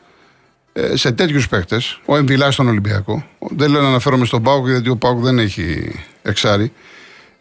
Ε, 0.73 0.97
σε 0.97 1.13
τέτοιους 1.13 1.49
παίκτες, 1.49 2.01
ο 2.05 2.17
Εμβιλά 2.17 2.51
στον 2.51 2.69
Ολυμπιακό. 2.69 3.25
Δεν 3.39 3.71
λέω 3.71 3.83
να 3.83 3.89
αναφέρομαι 3.89 4.25
στον 4.25 4.43
Πάουκ, 4.43 4.69
γιατί 4.69 4.89
ο 4.89 4.97
Πάουκ 4.97 5.23
δεν 5.23 5.39
έχει 5.39 5.95
εξάρι. 6.23 6.73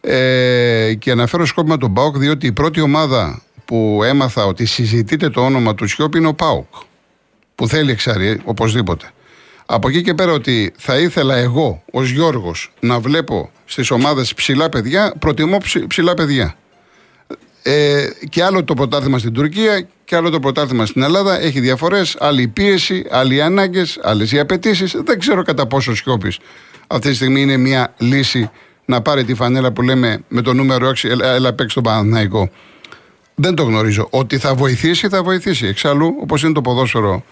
Ε, 0.02 0.94
και 1.00 1.12
αναφέρω 1.12 1.46
σκόπιμα 1.46 1.78
τον 1.78 1.94
Πάουκ, 1.94 2.18
διότι 2.18 2.48
η 2.48 2.52
πρώτη 2.52 2.82
ομάδα 2.82 3.42
που 3.66 4.02
έμαθα 4.04 4.46
ότι 4.46 4.66
συζητείται 4.66 5.30
το 5.30 5.46
όνομα 5.46 5.76
του 5.76 5.88
Σιώπη 5.88 6.18
είναι 6.18 6.28
ο 6.28 6.34
Πάουκ 6.34 6.74
που 7.56 7.68
θέλει 7.68 7.92
εξάρι, 7.92 8.42
οπωσδήποτε. 8.44 9.06
Από 9.66 9.90
εκεί 9.90 10.02
και 10.02 10.14
πέρα 10.14 10.32
ότι 10.32 10.74
θα 10.78 10.98
ήθελα 10.98 11.36
εγώ 11.36 11.84
ως 11.92 12.10
Γιώργος 12.10 12.72
να 12.80 13.00
βλέπω 13.00 13.52
στις 13.66 13.92
ομάδες 13.92 14.34
ψηλά 14.34 14.70
παιδιά, 14.70 15.14
προτιμώ 15.20 15.58
ψηλά 15.88 16.14
παιδιά. 16.14 16.56
Ε, 17.70 18.10
και 18.30 18.44
άλλο 18.44 18.64
το 18.64 18.74
πρωτάθλημα 18.74 19.18
στην 19.18 19.34
Τουρκία 19.34 19.88
και 20.06 20.16
άλλο 20.16 20.30
το 20.30 20.40
πρωτάθλημα 20.40 20.86
στην 20.86 21.04
Ελλάδα. 21.04 21.42
Έχει 21.42 21.60
διαφορές. 21.60 22.16
Άλλη 22.20 22.42
η 22.42 22.48
πίεση, 22.48 23.06
άλλοι 23.10 23.36
οι 23.36 23.42
ανάγκες, 23.42 24.00
άλλες 24.04 24.32
οι 24.32 24.40
απαιτήσεις. 24.40 24.96
Δεν 25.06 25.20
ξέρω 25.20 25.42
κατά 25.42 25.68
πόσο 25.68 25.96
Σιώπης 25.96 26.40
αυτή 26.88 27.10
τη 27.10 27.16
στιγμή 27.16 27.42
είναι 27.42 27.58
μια 27.58 27.94
λύση 27.98 28.50
να 28.86 29.02
πάρει 29.02 29.24
τη 29.24 29.34
φανέλα 29.34 29.72
που 29.72 29.82
λέμε 29.82 30.24
με 30.28 30.42
το 30.42 30.54
νούμερο 30.54 30.90
6, 30.90 31.10
έλα, 31.10 31.34
έλα 31.34 31.54
παίξει 31.54 31.76
τον 31.76 31.84
Παναθηναϊκό. 31.84 32.50
Δεν 33.36 33.56
το 33.56 33.64
γνωρίζω. 33.64 34.08
Ότι 34.10 34.38
θα 34.38 34.56
βοηθήσει, 34.56 35.08
θα 35.08 35.24
βοηθήσει. 35.24 35.66
Εξάλλου, 35.66 36.16
όπως 36.22 36.44
είναι 36.44 36.54
το 36.54 36.62
ποδόσφαιρο 36.62 37.24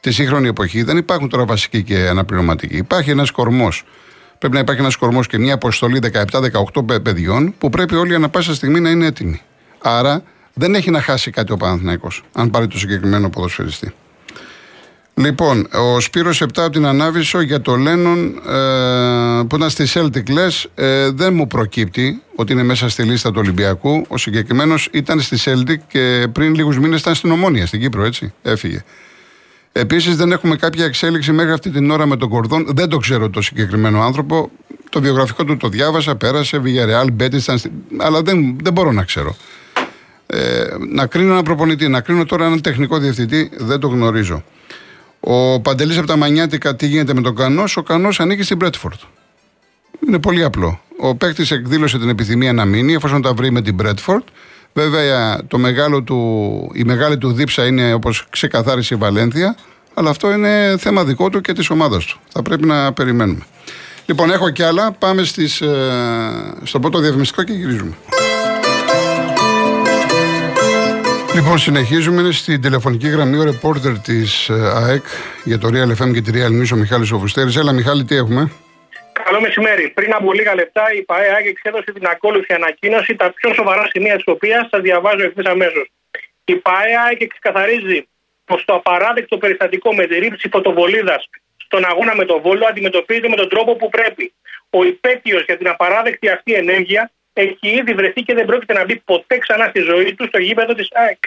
τη 0.00 0.12
σύγχρονη 0.12 0.48
εποχή, 0.48 0.82
δεν 0.82 0.96
υπάρχουν 0.96 1.28
τώρα 1.28 1.44
βασικοί 1.44 1.82
και 1.82 1.96
αναπληρωματικοί. 2.08 2.76
Υπάρχει 2.76 3.10
ένας 3.10 3.30
κορμός. 3.30 3.84
Πρέπει 4.38 4.54
να 4.54 4.60
υπάρχει 4.60 4.80
ένας 4.80 4.96
κορμός 4.96 5.26
και 5.26 5.38
μια 5.38 5.54
αποστολή 5.54 5.98
17-18 6.74 7.00
παιδιών 7.02 7.54
που 7.58 7.70
πρέπει 7.70 7.94
όλοι 7.94 8.14
ανα 8.14 8.28
πάσα 8.28 8.54
στιγμή 8.54 8.80
να 8.80 8.90
είναι 8.90 9.06
έτοιμοι. 9.06 9.40
Άρα 9.82 10.22
δεν 10.54 10.74
έχει 10.74 10.90
να 10.90 11.00
χάσει 11.00 11.30
κάτι 11.30 11.52
ο 11.52 11.56
Παναθηναϊκός 11.56 12.22
αν 12.32 12.50
πάρει 12.50 12.66
το 12.66 12.78
συγκεκριμένο 12.78 13.30
ποδοσφαιριστή. 13.30 13.94
Λοιπόν, 15.14 15.68
ο 15.72 16.00
Σπύρος 16.00 16.42
7 16.42 16.46
από 16.56 16.70
την 16.70 16.86
Ανάβησο 16.86 17.40
για 17.40 17.60
το 17.60 17.76
Λένον 17.76 18.26
ε, 18.26 19.44
που 19.48 19.56
ήταν 19.56 19.70
στη 19.70 19.84
Celtic 19.94 20.30
λες, 20.30 20.68
ε, 20.74 21.10
δεν 21.10 21.34
μου 21.34 21.46
προκύπτει 21.46 22.22
ότι 22.34 22.52
είναι 22.52 22.62
μέσα 22.62 22.88
στη 22.88 23.02
λίστα 23.02 23.28
του 23.28 23.36
Ολυμπιακού. 23.38 24.04
Ο 24.08 24.16
συγκεκριμένος 24.16 24.88
ήταν 24.92 25.20
στη 25.20 25.36
Celtic 25.44 25.76
και 25.88 26.26
πριν 26.32 26.54
λίγους 26.54 26.78
μήνες 26.78 27.00
ήταν 27.00 27.14
στην 27.14 27.30
Ομόνια, 27.30 27.66
στην 27.66 27.80
Κύπρο, 27.80 28.04
έτσι. 28.04 28.32
Έφυγε. 28.42 28.84
Επίσης, 29.72 30.16
δεν 30.16 30.32
έχουμε 30.32 30.56
κάποια 30.56 30.84
εξέλιξη 30.84 31.32
μέχρι 31.32 31.52
αυτή 31.52 31.70
την 31.70 31.90
ώρα 31.90 32.06
με 32.06 32.16
τον 32.16 32.28
Κορδόν. 32.28 32.66
Δεν 32.68 32.88
το 32.88 32.98
ξέρω 32.98 33.30
το 33.30 33.42
συγκεκριμένο 33.42 34.02
άνθρωπο. 34.02 34.50
Το 34.90 35.00
βιογραφικό 35.00 35.44
του 35.44 35.56
το 35.56 35.68
διάβασα, 35.68 36.16
πέρασε, 36.16 36.62
Villarreal, 36.64 37.12
Μπέτη, 37.12 37.42
αλλά 37.98 38.22
δεν, 38.22 38.56
δεν 38.62 38.72
μπορώ 38.72 38.92
να 38.92 39.04
ξέρω. 39.04 39.36
Ε, 40.32 40.64
να 40.92 41.06
κρίνω 41.06 41.32
έναν 41.32 41.42
προπονητή, 41.42 41.88
να 41.88 42.00
κρίνω 42.00 42.24
τώρα 42.24 42.44
έναν 42.44 42.60
τεχνικό 42.60 42.98
διευθυντή, 42.98 43.50
δεν 43.56 43.80
το 43.80 43.88
γνωρίζω. 43.88 44.44
Ο 45.20 45.60
Παντελής 45.60 45.98
από 45.98 46.06
τα 46.06 46.16
Μανιάτικα, 46.16 46.76
τι 46.76 46.86
γίνεται 46.86 47.14
με 47.14 47.20
τον 47.20 47.36
Κανός, 47.36 47.76
ο 47.76 47.82
Κανός 47.82 48.20
ανήκει 48.20 48.42
στην 48.42 48.56
Μπρέτφορντ. 48.56 48.98
Είναι 50.06 50.18
πολύ 50.18 50.44
απλό. 50.44 50.80
Ο 50.98 51.14
παίκτης 51.14 51.50
εκδήλωσε 51.50 51.98
την 51.98 52.08
επιθυμία 52.08 52.52
να 52.52 52.64
μείνει, 52.64 52.94
εφόσον 52.94 53.22
τα 53.22 53.32
βρει 53.32 53.50
με 53.50 53.62
την 53.62 53.74
Μπρέτφορντ. 53.74 54.22
Βέβαια, 54.72 55.40
το 55.48 55.58
μεγάλο 55.58 56.02
του, 56.02 56.70
η 56.74 56.84
μεγάλη 56.84 57.18
του 57.18 57.32
δίψα 57.32 57.66
είναι 57.66 57.92
όπως 57.92 58.26
ξεκαθάρισε 58.30 58.94
η 58.94 58.96
Βαλένθια, 58.96 59.56
αλλά 59.94 60.10
αυτό 60.10 60.32
είναι 60.32 60.76
θέμα 60.78 61.04
δικό 61.04 61.30
του 61.30 61.40
και 61.40 61.52
της 61.52 61.70
ομάδας 61.70 62.04
του. 62.04 62.20
Θα 62.28 62.42
πρέπει 62.42 62.66
να 62.66 62.92
περιμένουμε. 62.92 63.42
Λοιπόν, 64.06 64.30
έχω 64.30 64.50
κι 64.50 64.62
άλλα. 64.62 64.92
Πάμε 64.92 65.24
στις, 65.24 65.60
ε, 65.60 66.54
στο 66.62 66.80
πρώτο 66.80 66.98
διαφημιστικό 66.98 67.42
και 67.42 67.52
γυρίζουμε. 67.52 67.92
Λοιπόν, 71.34 71.58
συνεχίζουμε. 71.58 72.20
Είναι 72.20 72.32
στην 72.32 72.60
τηλεφωνική 72.60 73.08
γραμμή 73.08 73.38
ο 73.38 73.44
ρεπόρτερ 73.44 73.98
της 73.98 74.48
ε, 74.48 74.54
ΑΕΚ 74.84 75.04
για 75.44 75.58
το 75.58 75.68
Real 75.72 76.02
FM 76.02 76.12
και 76.12 76.20
τη 76.20 76.30
Real 76.34 76.52
News, 76.58 76.70
ο 76.72 76.76
Μιχάλης 76.76 77.12
Οφουστέρη. 77.12 77.50
Έλα, 77.56 77.72
Μιχάλη, 77.72 78.04
τι 78.04 78.16
έχουμε; 78.16 78.50
Καλό 79.24 79.40
μεσημέρι. 79.40 79.88
Πριν 79.88 80.14
από 80.14 80.32
λίγα 80.32 80.54
λεπτά, 80.54 80.82
η 80.98 81.02
ΠαΕΑΚ 81.02 81.46
εξέδωσε 81.46 81.92
την 81.92 82.06
ακόλουθη 82.06 82.54
ανακοίνωση, 82.54 83.16
τα 83.16 83.32
πιο 83.32 83.54
σοβαρά 83.54 83.88
σημεία 83.92 84.14
της 84.14 84.24
οποίας 84.26 84.68
σα 84.70 84.80
διαβάζω 84.80 85.22
ευθύς 85.22 85.46
αμέσως. 85.46 85.90
Η 86.44 86.54
ΠαΕΑΚ 86.56 87.26
ξεκαθαρίζει 87.26 88.08
πως 88.44 88.64
το 88.64 88.74
απαράδεκτο 88.74 89.38
περιστατικό 89.38 89.94
με 89.94 90.06
τη 90.06 90.18
ρήψη 90.18 90.48
φωτοβολίδας 90.48 91.28
στον 91.56 91.84
αγώνα 91.84 92.14
με 92.16 92.24
το 92.24 92.40
Βόλο 92.40 92.66
αντιμετωπίζεται 92.68 93.28
με 93.28 93.36
τον 93.36 93.48
τρόπο 93.48 93.76
που 93.76 93.88
πρέπει. 93.88 94.32
Ο 94.70 94.84
υπέτειος 94.84 95.44
για 95.44 95.56
την 95.56 95.68
απαράδεκτη 95.68 96.28
αυτή 96.28 96.52
ενέργεια 96.54 97.10
έχει 97.32 97.68
ήδη 97.68 97.92
βρεθεί 97.92 98.22
και 98.22 98.34
δεν 98.34 98.44
πρόκειται 98.44 98.72
να 98.72 98.84
μπει 98.84 98.96
ποτέ 98.96 99.38
ξανά 99.38 99.66
στη 99.68 99.80
ζωή 99.80 100.14
του 100.14 100.26
στο 100.26 100.38
γήπεδο 100.38 100.74
της 100.74 100.88
ΑΕΚ. 100.92 101.18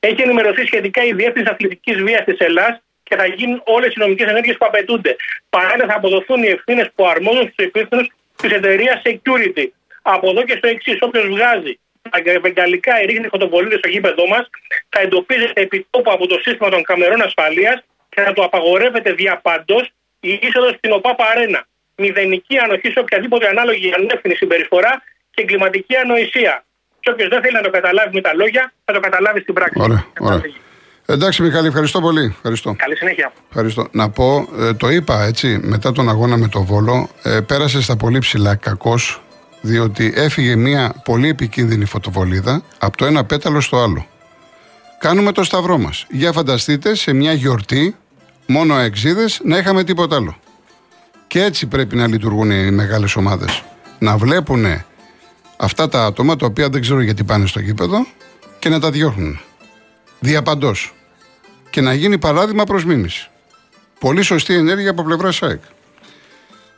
Έχει 0.00 0.22
ενημερωθεί 0.22 0.66
σχετικά 0.66 1.04
η 1.04 1.12
Διεύθυνση 1.12 1.50
Αθλητικής 1.52 2.02
Βίας 2.02 2.24
της 2.24 2.38
Ελλάδα 2.38 2.80
και 3.02 3.16
θα 3.16 3.26
γίνουν 3.26 3.62
όλες 3.64 3.94
οι 3.94 3.98
νομικές 3.98 4.28
ενέργειες 4.28 4.56
που 4.56 4.66
απαιτούνται. 4.66 5.16
Παράλληλα, 5.48 5.86
θα 5.86 5.94
αποδοθούν 5.94 6.42
οι 6.42 6.48
ευθύνες 6.48 6.90
που 6.94 7.06
αρμόζουν 7.06 7.50
στους 7.52 7.66
υπεύθυνους 7.66 8.06
της 8.36 8.50
εταιρείας 8.50 9.02
Security. 9.04 9.66
Από 10.02 10.30
εδώ 10.30 10.42
και 10.44 10.56
στο 10.56 10.68
εξής, 10.68 10.96
όποιος 11.00 11.26
βγάζει 11.26 11.78
τα 12.10 12.40
βεγγαλικά 12.40 13.02
ή 13.02 13.04
ρίχνει 13.06 13.28
φωτοβολίδες 13.28 13.78
στο 13.78 13.88
γήπεδό 13.88 14.26
μας, 14.26 14.50
θα 14.88 15.00
εντοπίζεται 15.00 15.60
επιτόπου 15.60 16.10
από 16.12 16.26
το 16.26 16.38
σύστημα 16.42 16.68
των 16.70 16.82
καμερών 16.82 17.22
ασφαλείας 17.22 17.84
και 18.08 18.20
θα 18.20 18.32
του 18.32 18.44
απαγορεύεται 18.44 19.12
διαπαντό 19.12 19.86
η 20.20 20.38
είσοδος 20.42 20.74
στην 20.76 20.92
ΟΠΑ 20.92 21.14
Παρένα. 21.14 21.66
Μηδενική 21.96 22.58
ανοχή 22.58 22.90
σε 22.90 22.98
οποιαδήποτε 22.98 23.48
ανάλογη 23.48 23.92
ανεύθυνη 23.94 24.34
συμπεριφορά 24.34 25.02
και 25.36 25.42
εγκληματική 25.42 25.96
ανοησία. 25.96 26.64
Και 27.00 27.10
όποιος 27.10 27.28
δεν 27.28 27.40
θέλει 27.42 27.54
να 27.54 27.60
το 27.60 27.70
καταλάβει 27.70 28.14
με 28.14 28.20
τα 28.20 28.34
λόγια, 28.34 28.72
θα 28.84 28.92
το 28.92 29.00
καταλάβει 29.00 29.40
στην 29.40 29.54
πράξη. 29.54 29.80
Ωραία, 29.80 30.06
ωραία. 30.18 30.40
Εντάξει, 31.06 31.42
Μιχάλη, 31.42 31.66
ευχαριστώ 31.66 32.00
πολύ. 32.00 32.24
Ευχαριστώ. 32.36 32.74
Καλή 32.78 32.96
συνέχεια. 32.96 33.32
Ευχαριστώ. 33.48 33.88
Να 33.90 34.10
πω, 34.10 34.48
ε, 34.58 34.72
το 34.74 34.88
είπα 34.90 35.22
έτσι, 35.22 35.60
μετά 35.62 35.92
τον 35.92 36.08
αγώνα 36.08 36.36
με 36.36 36.48
το 36.48 36.62
Βόλο, 36.62 37.08
ε, 37.22 37.40
πέρασε 37.40 37.82
στα 37.82 37.96
πολύ 37.96 38.18
ψηλά 38.18 38.54
κακό, 38.54 38.94
διότι 39.60 40.12
έφυγε 40.16 40.56
μια 40.56 40.94
πολύ 41.04 41.28
επικίνδυνη 41.28 41.84
φωτοβολίδα 41.84 42.62
από 42.78 42.96
το 42.96 43.04
ένα 43.04 43.24
πέταλο 43.24 43.60
στο 43.60 43.76
άλλο. 43.76 44.06
Κάνουμε 44.98 45.32
το 45.32 45.44
σταυρό 45.44 45.78
μας. 45.78 46.06
Για 46.08 46.32
φανταστείτε 46.32 46.94
σε 46.94 47.12
μια 47.12 47.32
γιορτή, 47.32 47.96
μόνο 48.46 48.78
εξίδες, 48.78 49.40
να 49.44 49.58
είχαμε 49.58 49.84
τίποτα 49.84 50.16
άλλο. 50.16 50.36
Και 51.26 51.42
έτσι 51.42 51.66
πρέπει 51.66 51.96
να 51.96 52.06
λειτουργούν 52.06 52.50
οι 52.50 52.70
μεγάλες 52.70 53.16
ομάδες. 53.16 53.62
Να 53.98 54.16
βλέπουν 54.16 54.64
αυτά 55.56 55.88
τα 55.88 56.04
άτομα 56.04 56.36
τα 56.36 56.46
οποία 56.46 56.68
δεν 56.68 56.80
ξέρω 56.80 57.00
γιατί 57.00 57.24
πάνε 57.24 57.46
στο 57.46 57.60
γήπεδο 57.60 58.06
και 58.58 58.68
να 58.68 58.80
τα 58.80 58.90
διώχνουν. 58.90 59.40
Διαπαντός. 60.20 60.94
Και 61.70 61.80
να 61.80 61.94
γίνει 61.94 62.18
παράδειγμα 62.18 62.64
προς 62.64 62.84
μίμηση. 62.84 63.30
Πολύ 64.00 64.22
σωστή 64.22 64.54
ενέργεια 64.54 64.90
από 64.90 65.02
πλευρά 65.02 65.32
ΣΑΕΚ. 65.32 65.60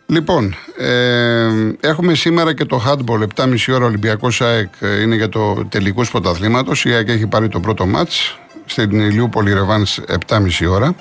Λοιπόν, 0.07 0.55
ε, 0.79 1.49
έχουμε 1.81 2.15
σήμερα 2.15 2.55
και 2.55 2.65
το 2.65 2.83
handball 2.87 3.23
7,5 3.35 3.73
ώρα 3.75 3.85
Ολυμπιακός 3.85 4.37
ΣΑΕΚ 4.37 4.73
ε, 4.81 5.01
είναι 5.01 5.15
για 5.15 5.29
το 5.29 5.67
τελικού 5.69 6.05
πρωταθλήματο. 6.05 6.73
Η 6.85 6.93
ΑΕΚ 6.93 7.09
έχει 7.09 7.27
πάρει 7.27 7.49
το 7.49 7.61
πρώτο 7.61 7.87
μάτς 7.87 8.39
στην 8.67 8.91
Ηλιούπολη 8.91 9.53
Ρεβάνς 9.53 10.01
7,5 10.27 10.41
ώρα. 10.69 10.95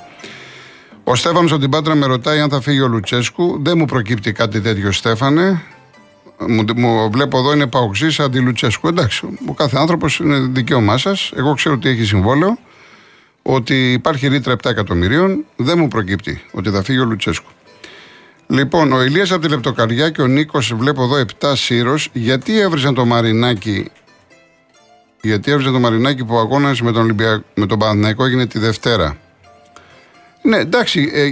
Ο 1.04 1.16
Στέφανος 1.16 1.52
από 1.52 1.62
την 1.62 1.70
Πάτρα 1.70 1.96
με 1.96 2.06
ρωτάει 2.06 2.40
αν 2.40 2.50
θα 2.50 2.62
φύγει 2.62 2.82
ο 2.82 2.88
Λουτσέσκου. 2.88 3.60
Δεν 3.62 3.78
μου 3.78 3.86
προκύπτει 3.86 4.32
κάτι 4.32 4.62
τέτοιο, 4.62 4.92
Στέφανε 4.92 5.62
μου, 6.40 6.64
μου 6.76 7.10
βλέπω 7.12 7.38
εδώ 7.38 7.54
είναι 7.54 7.68
παοξής 7.68 8.20
αντί 8.20 8.40
Λουτσέσκου. 8.40 8.88
Εντάξει, 8.88 9.38
ο 9.48 9.54
κάθε 9.54 9.78
άνθρωπος 9.78 10.20
είναι 10.20 10.38
δικαίωμά 10.40 10.98
σας. 10.98 11.32
Εγώ 11.36 11.54
ξέρω 11.54 11.76
ότι 11.76 11.90
έχει 11.90 12.04
συμβόλαιο, 12.04 12.58
ότι 13.42 13.92
υπάρχει 13.92 14.28
ρήτρα 14.28 14.54
7 14.54 14.70
εκατομμυρίων. 14.70 15.46
Δεν 15.56 15.80
μου 15.80 15.88
προκύπτει 15.88 16.42
ότι 16.52 16.70
θα 16.70 16.84
φύγει 16.84 17.00
ο 17.00 17.06
Λουτσέσκου. 17.06 17.50
Λοιπόν, 18.48 18.92
ο 18.92 19.04
Ηλίας 19.04 19.32
από 19.32 19.42
τη 19.42 19.48
Λεπτοκαριά 19.48 20.10
και 20.10 20.22
ο 20.22 20.28
Νίκος, 20.28 20.74
βλέπω 20.76 21.04
εδώ 21.04 21.26
7 21.40 21.52
σύρος. 21.56 22.10
Γιατί 22.14 22.60
έβριζαν 22.60 22.94
το 22.94 23.06
Μαρινάκι, 23.06 23.92
γιατί 25.22 25.52
έβριζαν 25.52 25.74
το 25.74 25.80
Μαρινάκι 25.80 26.26
που 26.26 26.36
ο 26.36 26.60
με 26.60 26.92
τον, 26.92 27.02
Ολυμπια... 27.02 27.44
με 27.54 27.66
τον 27.66 27.80
Παναθηναϊκό 27.80 28.26
έγινε 28.26 28.48
τη 28.48 28.60
Δευτέρα. 28.60 29.18
Ναι, 30.42 30.58
εντάξει, 30.58 31.12
ε, 31.14 31.24
ε, 31.26 31.32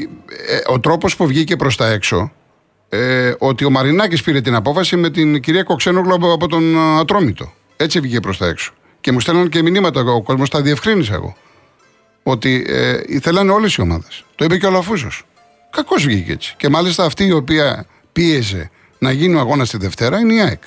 ο 0.68 0.80
τρόπος 0.80 1.16
που 1.16 1.28
βγήκε 1.28 1.56
προς 1.56 1.76
τα 1.78 1.88
έξω 1.88 2.32
ε, 2.96 3.36
ότι 3.38 3.66
ο 3.66 3.70
Μαρινάκης 3.70 4.24
πήρε 4.24 4.42
την 4.42 4.56
απόφαση 4.56 4.96
με 4.96 5.10
την 5.10 5.42
κυρία 5.42 5.64
Κοξένογλου 5.64 6.34
από 6.34 6.48
τον 6.48 6.76
ε, 6.76 7.00
Ατρόμητο. 7.00 7.54
Έτσι 7.78 8.00
βγήκε 8.00 8.20
προς 8.20 8.38
τα 8.38 8.48
έξω. 8.48 8.74
Και 9.02 9.12
μου 9.12 9.20
στέλνουν 9.20 9.50
και 9.50 9.62
μηνύματα 9.62 10.02
ο 10.02 10.22
κόσμος, 10.22 10.50
τα 10.50 10.62
διευκρίνησα 10.62 11.14
εγώ. 11.14 11.36
Ότι 12.24 12.66
ε, 12.68 13.00
ήθελαν 13.06 13.50
όλες 13.50 13.76
οι 13.76 13.82
ομάδες. 13.82 14.26
Το 14.36 14.46
είπε 14.46 14.58
και 14.58 14.66
ο 14.66 14.70
Λαφούζο. 14.70 15.10
Κακώς 15.72 16.06
βγήκε 16.06 16.32
έτσι. 16.32 16.54
Και 16.58 16.70
μάλιστα 16.70 17.06
αυτή 17.06 17.26
η 17.26 17.32
οποία 17.32 17.86
πίεζε 18.12 18.70
να 19.00 19.12
γίνει 19.12 19.36
ο 19.36 19.40
αγώνας 19.40 19.70
τη 19.70 19.78
Δευτέρα 19.78 20.20
είναι 20.20 20.34
η 20.34 20.42
ΑΕΚ. 20.42 20.62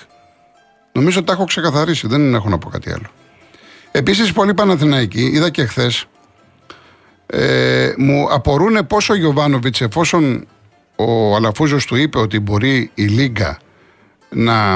Νομίζω 0.92 1.18
ότι 1.18 1.26
τα 1.26 1.32
έχω 1.32 1.44
ξεκαθαρίσει, 1.44 2.06
δεν 2.06 2.34
έχω 2.34 2.48
να 2.48 2.58
πω 2.58 2.68
κάτι 2.68 2.90
άλλο. 2.90 3.10
Επίσης, 3.90 4.32
πολλοί 4.32 4.54
Παναθηναϊκοί, 4.54 5.24
είδα 5.24 5.50
και 5.50 5.64
χθες, 5.64 6.04
ε, 7.26 7.92
μου 7.96 8.28
απορούν 8.30 8.86
πόσο 8.86 9.12
ο 9.12 9.16
Γιωβάνοβιτς, 9.16 9.80
εφόσον 9.80 10.46
ο 11.00 11.34
Αλαφούζος 11.34 11.86
του 11.86 11.96
είπε 11.96 12.18
ότι 12.18 12.40
μπορεί 12.40 12.90
η 12.94 13.04
Λίγκα 13.04 13.58
να 14.28 14.74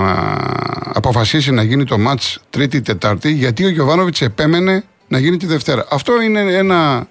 αποφασίσει 0.93 1.51
να 1.51 1.63
γίνει 1.63 1.85
το 1.85 1.99
μάτς 1.99 2.41
Τρίτη-Τετάρτη 2.51 3.33
γιατί 3.33 3.65
ο 3.65 3.69
Γιωβάνοβιτς 3.69 4.21
επέμενε 4.21 4.85
να 5.09 5.19
γίνει 5.19 5.37
τη 5.37 5.47
Δευτέρα. 5.47 5.87
Αυτό 5.91 6.21
είναι 6.21 6.41
ένα, 6.41 7.07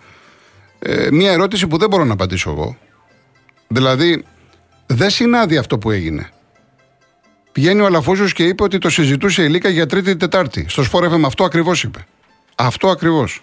ε, 0.79 1.07
μια 1.11 1.31
ερώτηση 1.31 1.67
που 1.67 1.77
δεν 1.77 1.89
μπορώ 1.89 2.03
να 2.03 2.13
απαντήσω 2.13 2.49
εγώ. 2.49 2.77
Δηλαδή, 3.67 4.23
δεν 4.85 5.09
συνάδει 5.09 5.57
αυτό 5.57 5.77
που 5.77 5.91
έγινε. 5.91 6.29
Πηγαίνει 7.51 7.81
ο 7.81 7.85
Αλαφούζος 7.85 8.33
και 8.33 8.43
είπε 8.43 8.63
ότι 8.63 8.77
το 8.77 8.89
συζητούσε 8.89 9.43
η 9.43 9.49
Λίκα 9.49 9.69
για 9.69 9.85
Τρίτη-Τετάρτη. 9.85 10.65
Στο 10.69 10.83
Σπόρεφεμ 10.83 11.25
αυτό 11.25 11.43
ακριβώς 11.43 11.83
είπε. 11.83 12.05
Αυτό 12.55 12.89
ακριβώς. 12.89 13.41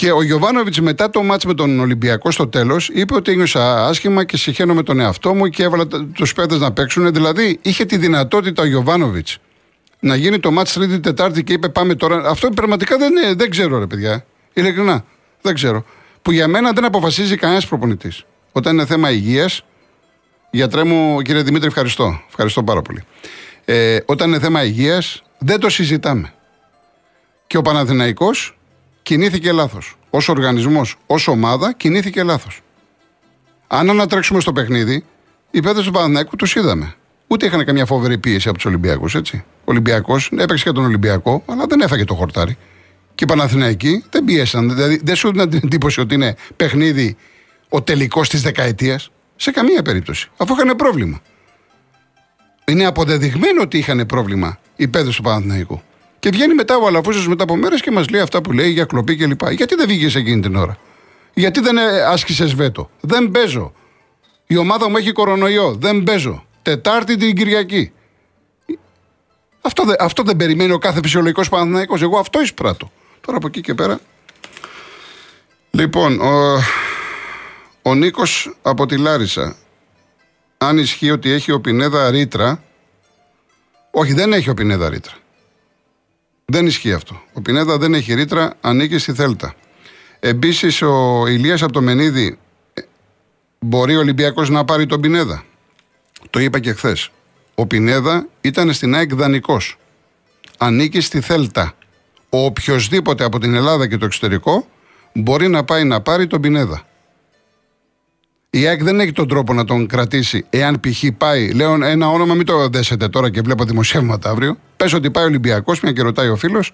Και 0.00 0.12
ο 0.12 0.22
Γιωβάνοβιτς 0.22 0.80
μετά 0.80 1.10
το 1.10 1.22
μάτς 1.22 1.44
με 1.44 1.54
τον 1.54 1.80
Ολυμπιακό 1.80 2.30
στο 2.30 2.48
τέλος 2.48 2.88
είπε 2.88 3.14
ότι 3.14 3.32
ένιωσα 3.32 3.86
άσχημα 3.86 4.24
και 4.24 4.36
συχαίνω 4.36 4.74
με 4.74 4.82
τον 4.82 5.00
εαυτό 5.00 5.34
μου 5.34 5.48
και 5.48 5.62
έβαλα 5.62 5.86
τους 6.14 6.32
παίδε 6.32 6.56
να 6.56 6.72
παίξουν. 6.72 7.12
Δηλαδή 7.12 7.58
είχε 7.62 7.84
τη 7.84 7.96
δυνατότητα 7.96 8.62
ο 8.62 8.66
Γιωβάνοβιτς 8.66 9.38
να 10.00 10.16
γίνει 10.16 10.38
το 10.38 10.50
μάτς 10.50 10.72
Τρίτη 10.72 11.00
Τετάρτη 11.00 11.44
και 11.44 11.52
είπε 11.52 11.68
πάμε 11.68 11.94
τώρα. 11.94 12.28
Αυτό 12.28 12.48
πραγματικά 12.48 12.96
δεν, 12.96 13.16
είναι, 13.16 13.34
δεν 13.34 13.50
ξέρω, 13.50 13.78
ρε 13.78 13.86
παιδιά. 13.86 14.24
Ειλικρινά. 14.52 15.04
Δεν 15.40 15.54
ξέρω. 15.54 15.84
Που 16.22 16.32
για 16.32 16.48
μένα 16.48 16.72
δεν 16.72 16.84
αποφασίζει 16.84 17.36
κανένας 17.36 17.66
προπονητής. 17.66 18.24
Όταν 18.52 18.72
είναι 18.72 18.86
θέμα 18.86 19.10
υγείας, 19.10 19.64
γιατρέ 20.50 20.84
μου, 20.84 21.22
κύριε 21.22 21.42
Δημήτρη, 21.42 21.66
ευχαριστώ. 21.66 22.20
Ευχαριστώ 22.28 22.62
πάρα 22.62 22.82
πολύ. 22.82 23.02
Ε, 23.64 23.98
όταν 24.06 24.28
είναι 24.28 24.38
θέμα 24.38 24.64
υγείας, 24.64 25.22
δεν 25.38 25.60
το 25.60 25.68
συζητάμε. 25.68 26.32
Και 27.46 27.56
ο 27.56 27.62
Παναθηναϊκός 27.62 28.54
κινήθηκε 29.10 29.52
λάθος. 29.52 29.96
Ω 30.10 30.18
οργανισμός, 30.28 30.96
ως 31.06 31.28
ομάδα, 31.28 31.72
κινήθηκε 31.72 32.22
λάθος. 32.22 32.60
Αν 33.66 33.90
ανατρέξουμε 33.90 34.40
στο 34.40 34.52
παιχνίδι, 34.52 35.04
οι 35.50 35.60
παίδες 35.60 35.84
του 35.84 35.90
Παναθηναϊκού 35.90 36.36
τους 36.36 36.54
είδαμε. 36.54 36.94
Ούτε 37.26 37.46
είχαν 37.46 37.64
καμιά 37.64 37.86
φοβερή 37.86 38.18
πίεση 38.18 38.48
από 38.48 38.56
τους 38.56 38.66
Ολυμπιακούς, 38.66 39.14
έτσι. 39.14 39.44
Ο 39.58 39.64
Ολυμπιακός 39.64 40.30
έπαιξε 40.36 40.64
και 40.64 40.72
τον 40.72 40.84
Ολυμπιακό, 40.84 41.42
αλλά 41.46 41.66
δεν 41.68 41.80
έφαγε 41.80 42.04
το 42.04 42.14
χορτάρι. 42.14 42.56
Και 43.14 43.24
οι 43.24 43.26
Παναθηναϊκοί 43.26 44.04
δεν 44.10 44.24
πίεσαν. 44.24 44.74
Δηλαδή 44.74 45.00
δεν 45.04 45.16
σου 45.16 45.28
έδιναν 45.28 45.50
την 45.50 45.60
εντύπωση 45.64 46.00
ότι 46.00 46.14
είναι 46.14 46.36
παιχνίδι 46.56 47.16
ο 47.68 47.82
τελικός 47.82 48.28
της 48.28 48.42
δεκαετίας. 48.42 49.10
Σε 49.36 49.50
καμία 49.50 49.82
περίπτωση. 49.82 50.30
Αφού 50.36 50.54
είχαν 50.54 50.76
πρόβλημα. 50.76 51.20
Είναι 52.64 52.86
αποδεδειγμένο 52.86 53.62
ότι 53.62 53.78
είχαν 53.78 54.06
πρόβλημα 54.06 54.58
οι 54.76 54.88
παίδες 54.88 55.16
του 55.16 55.22
Παναθηναϊκού. 55.22 55.82
Και 56.20 56.30
βγαίνει 56.30 56.54
μετά 56.54 56.76
ο 56.76 56.86
Αλαφούζο 56.86 57.28
μετά 57.28 57.42
από 57.42 57.56
μέρες 57.56 57.80
και 57.80 57.90
μας 57.90 58.08
λέει 58.08 58.20
αυτά 58.20 58.40
που 58.40 58.52
λέει 58.52 58.70
για 58.70 58.84
κλοπή 58.84 59.16
κλπ. 59.16 59.50
Γιατί 59.50 59.74
δεν 59.74 59.86
βγήκες 59.86 60.14
εκείνη 60.14 60.40
την 60.40 60.56
ώρα; 60.56 60.78
Γιατί 61.34 61.60
δεν 61.60 61.78
άσκησες 62.06 62.54
βέτο; 62.54 62.90
Δεν 63.00 63.30
παίζω. 63.30 63.72
Η 64.46 64.56
ομάδα 64.56 64.90
μου 64.90 64.96
έχει 64.96 65.12
κορονοϊό. 65.12 65.74
Δεν 65.74 66.02
παίζω. 66.02 66.44
Τετάρτη 66.62 67.16
την 67.16 67.34
Κυριακή. 67.36 67.92
Αυτό, 69.60 69.84
δε, 69.84 69.94
αυτό 69.98 70.22
δεν 70.22 70.36
περιμένει 70.36 70.72
ο 70.72 70.78
κάθε 70.78 71.00
φυσιολογικός 71.02 71.48
Παναθυναϊκό. 71.48 71.96
Εγώ 72.00 72.18
αυτό 72.18 72.40
εισπράττω. 72.40 72.90
Τώρα 73.20 73.36
από 73.36 73.46
εκεί 73.46 73.60
και 73.60 73.74
πέρα. 73.74 74.00
Λοιπόν, 75.70 76.20
ο, 76.20 76.58
ο 77.82 77.94
Νίκος 77.94 78.54
από 78.62 78.86
τη 78.86 78.96
Λάρισα. 78.96 79.56
Αν 80.58 80.78
ισχύει 80.78 81.10
ότι 81.10 81.30
έχει 81.30 81.52
ο 81.52 81.60
Πινέδα 81.60 82.10
ρήτρα. 82.10 82.62
Όχι, 83.90 84.12
δεν 84.12 84.32
έχει 84.32 84.50
ο 84.50 84.54
Πινέδα 84.54 84.88
ρήτρα. 84.88 85.14
Δεν 86.52 86.66
ισχύει 86.66 86.92
αυτό. 86.92 87.22
Ο 87.32 87.40
Πινέδα 87.40 87.78
δεν 87.78 87.94
έχει 87.94 88.14
ρήτρα, 88.14 88.52
ανήκει 88.60 88.98
στη 88.98 89.12
Θέλτα. 89.12 89.54
Επίσης, 90.20 90.82
ο 90.82 91.26
Ηλίας 91.26 91.62
από 91.62 91.72
το 91.72 91.80
Μενίδη 91.80 92.38
ε, 92.74 92.82
μπορεί 93.58 93.96
ο 93.96 93.98
Ολυμπιακός 93.98 94.50
να 94.50 94.64
πάρει 94.64 94.86
τον 94.86 95.00
Πινέδα; 95.00 95.44
Το 96.30 96.40
είπα 96.40 96.58
και 96.58 96.72
χθες. 96.72 97.10
Ο 97.54 97.66
Πινέδα 97.66 98.26
ήταν 98.40 98.72
στην 98.72 98.94
ΑΕΚ 98.94 99.14
δανεικός. 99.14 99.76
Ανήκει 100.58 101.00
στη 101.00 101.20
Θέλτα. 101.20 101.72
Ο 102.28 102.44
οποιοδήποτε 102.44 103.24
από 103.24 103.38
την 103.38 103.54
Ελλάδα 103.54 103.88
και 103.88 103.96
το 103.96 104.04
εξωτερικό 104.04 104.66
μπορεί 105.12 105.48
να 105.48 105.64
πάει 105.64 105.84
να 105.84 106.00
πάρει 106.00 106.26
τον 106.26 106.40
Πινέδα. 106.40 106.86
Η 108.50 108.66
ΑΕΚ 108.66 108.82
δεν 108.82 109.00
έχει 109.00 109.12
τον 109.12 109.28
τρόπο 109.28 109.52
να 109.52 109.64
τον 109.64 109.86
κρατήσει 109.86 110.46
εάν 110.50 110.80
π.χ. 110.80 111.04
πάει. 111.18 111.50
Λέω 111.52 111.84
ένα 111.84 112.08
όνομα, 112.08 112.34
μην 112.34 112.46
το 112.46 112.68
δέσετε 112.68 113.08
τώρα 113.08 113.30
και 113.30 113.40
βλέπω 113.40 113.64
δημοσιεύματα 113.64 114.30
αύριο. 114.30 114.56
Πες 114.76 114.92
ότι 114.92 115.10
πάει 115.10 115.24
ο 115.24 115.26
Ολυμπιακός, 115.26 115.80
μια 115.80 115.92
και 115.92 116.02
ρωτάει 116.02 116.28
ο 116.28 116.36
φίλος, 116.36 116.72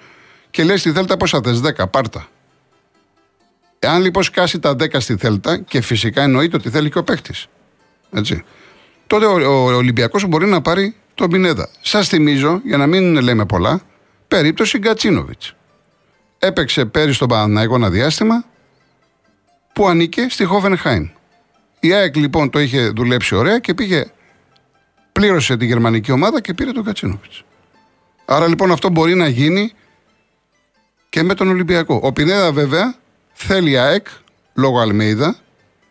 και 0.51 0.65
λέει 0.65 0.77
στη 0.77 0.93
Θέλτα 0.93 1.17
πόσα 1.17 1.41
θες, 1.45 1.61
10, 1.61 1.91
πάρτα. 1.91 2.29
Εάν 3.79 4.03
λοιπόν 4.03 4.23
σκάσει 4.23 4.59
τα 4.59 4.71
10 4.71 5.01
στη 5.01 5.17
Θέλτα, 5.17 5.59
και 5.59 5.81
φυσικά 5.81 6.23
εννοείται 6.23 6.57
ότι 6.57 6.71
θέλει 6.71 6.91
και 6.91 6.99
ο 6.99 7.05
παίχτης. 7.05 7.47
Έτσι 8.13 8.45
τότε 9.07 9.27
ο, 9.27 9.33
ο 9.33 9.75
Ολυμπιακός 9.75 10.27
μπορεί 10.27 10.47
να 10.47 10.61
πάρει 10.61 10.95
τον 11.15 11.31
Πινέδα. 11.31 11.69
Σας 11.81 12.09
θυμίζω, 12.09 12.61
για 12.65 12.77
να 12.77 12.87
μην 12.87 13.21
λέμε 13.21 13.47
πολλά, 13.47 13.81
περίπτωση 14.29 14.79
Γκατσίνοβιτς. 14.79 15.55
Έπαιξε 16.39 16.85
πέρυσι 16.85 17.15
στον 17.15 17.29
Παναναναϊκό 17.29 17.75
ένα 17.75 17.91
διάστημα 17.91 18.45
που 19.73 19.89
ανήκε 19.89 20.27
στη 20.29 20.45
Χόφενχάιμ. 20.45 21.09
Η 21.87 21.93
ΑΕΚ 21.93 22.17
λοιπόν 22.17 22.51
το 22.51 22.59
είχε 22.59 22.89
δουλέψει 22.89 23.35
ωραία 23.35 23.59
και 23.59 23.75
πήγε, 23.75 24.05
πλήρωσε 25.13 25.57
τη 25.57 25.67
γερμανική 25.67 26.13
ομάδα 26.13 26.41
και 26.41 26.55
πήρε 26.55 26.73
τον 26.73 26.83
Γκατσίνοβιτ. 26.83 27.33
Άρα 28.25 28.49
λοιπόν 28.49 28.71
αυτό 28.71 28.91
μπορεί 28.91 29.15
να 29.15 29.29
γίνει 29.29 29.73
και 31.09 31.23
με 31.23 31.35
τον 31.35 31.49
Ολυμπιακό. 31.49 32.01
Ο 32.03 32.13
Πινέδα 32.13 32.53
βέβαια 32.53 32.95
θέλει 33.33 33.79
ΑΕΚ 33.79 34.07
λόγω 34.55 34.81
Αλμέιδα. 34.81 35.37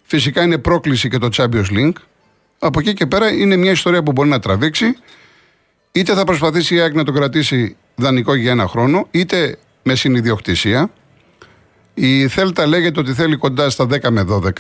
Φυσικά 0.04 0.44
είναι 0.44 0.58
πρόκληση 0.58 1.10
και 1.10 1.18
το 1.18 1.30
Champions 1.34 1.72
League. 1.72 1.98
Από 2.60 2.80
εκεί 2.80 2.94
και 2.94 3.06
πέρα 3.06 3.32
είναι 3.32 3.56
μια 3.56 3.72
ιστορία 3.72 4.04
που 4.04 4.12
μπορεί 4.12 4.30
να 4.30 4.40
τραβήξει. 4.40 4.98
Είτε 5.92 6.14
θα 6.14 6.24
προσπαθήσει 6.24 6.76
η 6.76 6.80
ΑΕΚ 6.80 6.94
να 6.94 7.04
το 7.04 7.12
κρατήσει 7.12 7.76
δανεικό 7.96 8.36
για 8.36 8.52
ένα 8.52 8.68
χρόνο, 8.68 9.08
είτε 9.12 9.58
με 9.84 9.96
συνειδιοκτησία. 9.96 10.92
Η 11.94 12.28
Θέλτα 12.28 12.66
λέγεται 12.66 13.00
ότι 13.00 13.14
θέλει 13.14 13.36
κοντά 13.36 13.70
στα 13.70 13.86
10 13.86 14.10
με 14.10 14.26
12. 14.30 14.52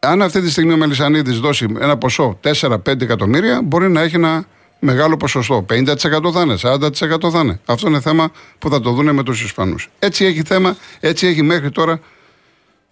Αν 0.00 0.22
αυτή 0.22 0.40
τη 0.40 0.50
στιγμή 0.50 0.72
ο 0.72 0.76
Μελισανίδης 0.76 1.38
δώσει 1.38 1.66
ένα 1.80 1.96
ποσό 1.96 2.38
4-5 2.60 3.00
εκατομμύρια, 3.00 3.62
μπορεί 3.62 3.88
να 3.90 4.00
έχει 4.00 4.14
ένα 4.14 4.46
μεγάλο 4.78 5.16
ποσοστό. 5.16 5.66
50% 5.70 5.96
θα 6.32 6.40
είναι, 6.40 6.56
40% 6.62 7.30
θα 7.30 7.40
είναι. 7.40 7.60
Αυτό 7.64 7.88
είναι 7.88 8.00
θέμα 8.00 8.30
που 8.58 8.70
θα 8.70 8.80
το 8.80 8.90
δούνε 8.90 9.12
με 9.12 9.22
τους 9.22 9.42
Ισπανούς. 9.42 9.88
Έτσι 9.98 10.24
έχει 10.24 10.42
θέμα, 10.42 10.76
έτσι 11.00 11.26
έχει 11.26 11.42
μέχρι 11.42 11.70
τώρα 11.70 12.00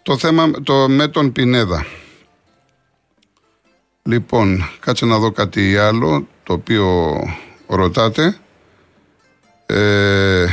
το 0.02 0.18
θέμα 0.18 0.50
το, 0.50 0.88
με 0.88 1.08
τον 1.08 1.32
Πινέδα. 1.32 1.86
Λοιπόν, 4.02 4.68
κάτσε 4.80 5.06
να 5.06 5.18
δω 5.18 5.30
κάτι 5.30 5.76
άλλο 5.76 6.26
το 6.42 6.52
οποίο 6.52 7.16
ρωτάτε. 7.66 8.38
Ε, 9.66 10.46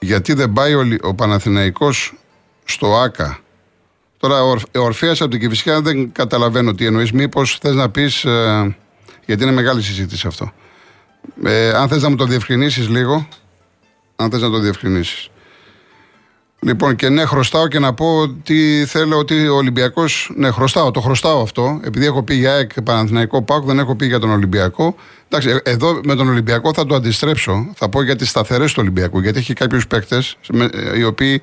γιατί 0.00 0.32
δεν 0.32 0.52
πάει 0.52 0.74
ο, 0.74 0.96
ο 1.02 1.14
Παναθηναϊκός 1.14 2.14
στο 2.64 2.96
ΆΚΑ; 2.96 3.38
Τώρα 4.18 4.42
ο 4.42 4.56
Ορφέας 4.72 5.20
από 5.20 5.30
την 5.30 5.40
Κηφισιά 5.40 5.80
δεν 5.80 6.12
καταλαβαίνω 6.12 6.74
τι 6.74 6.86
εννοείς. 6.86 7.12
Μήπως 7.12 7.58
θες 7.60 7.74
να 7.74 7.90
πεις, 7.90 8.24
ε, 8.24 8.76
γιατί 9.26 9.42
είναι 9.42 9.52
μεγάλη 9.52 9.82
συζήτηση 9.82 10.26
αυτό. 10.26 10.52
Ε, 11.44 11.68
αν 11.68 11.88
θες 11.88 12.02
να 12.02 12.08
μου 12.10 12.16
το 12.16 12.24
διευκρινίσεις 12.24 12.88
λίγο, 12.88 13.28
αν 14.16 14.30
θες 14.30 14.40
να 14.40 14.50
το 14.50 14.58
διευκρινίσεις. 14.58 15.30
Λοιπόν, 16.60 16.96
και 16.96 17.08
ναι, 17.08 17.24
χρωστάω 17.24 17.68
και 17.68 17.78
να 17.78 17.94
πω 17.94 18.28
τι 18.42 18.84
θέλω 18.86 19.18
ότι 19.18 19.48
ο 19.48 19.56
Ολυμπιακός. 19.56 20.30
Ναι, 20.36 20.50
χρωστάω, 20.50 20.90
το 20.90 21.00
χρωστάω 21.00 21.42
αυτό. 21.42 21.80
Επειδή 21.84 22.06
έχω 22.06 22.22
πει 22.22 22.34
για 22.34 22.52
ΑΕΚ 22.52 22.82
Παναθηναϊκό 22.82 23.42
Πάουκ, 23.42 23.64
δεν 23.64 23.78
έχω 23.78 23.96
πει 23.96 24.06
για 24.06 24.18
τον 24.18 24.30
Ολυμπιακό. 24.30 24.96
Εντάξει, 25.28 25.60
ε, 25.64 25.70
εδώ 25.70 26.00
με 26.04 26.14
τον 26.14 26.28
Ολυμπιακό 26.28 26.72
θα 26.74 26.86
το 26.86 26.94
αντιστρέψω. 26.94 27.72
Θα 27.74 27.88
πω 27.88 28.02
για 28.02 28.16
τις 28.16 28.28
σταθερές 28.28 28.72
του 28.72 28.78
Ολυμπιακού. 28.80 29.20
Γιατί 29.20 29.38
έχει 29.38 29.52
κάποιους 29.52 29.86
παίκτες 29.86 30.36
οι 30.96 31.04
οποίοι 31.04 31.42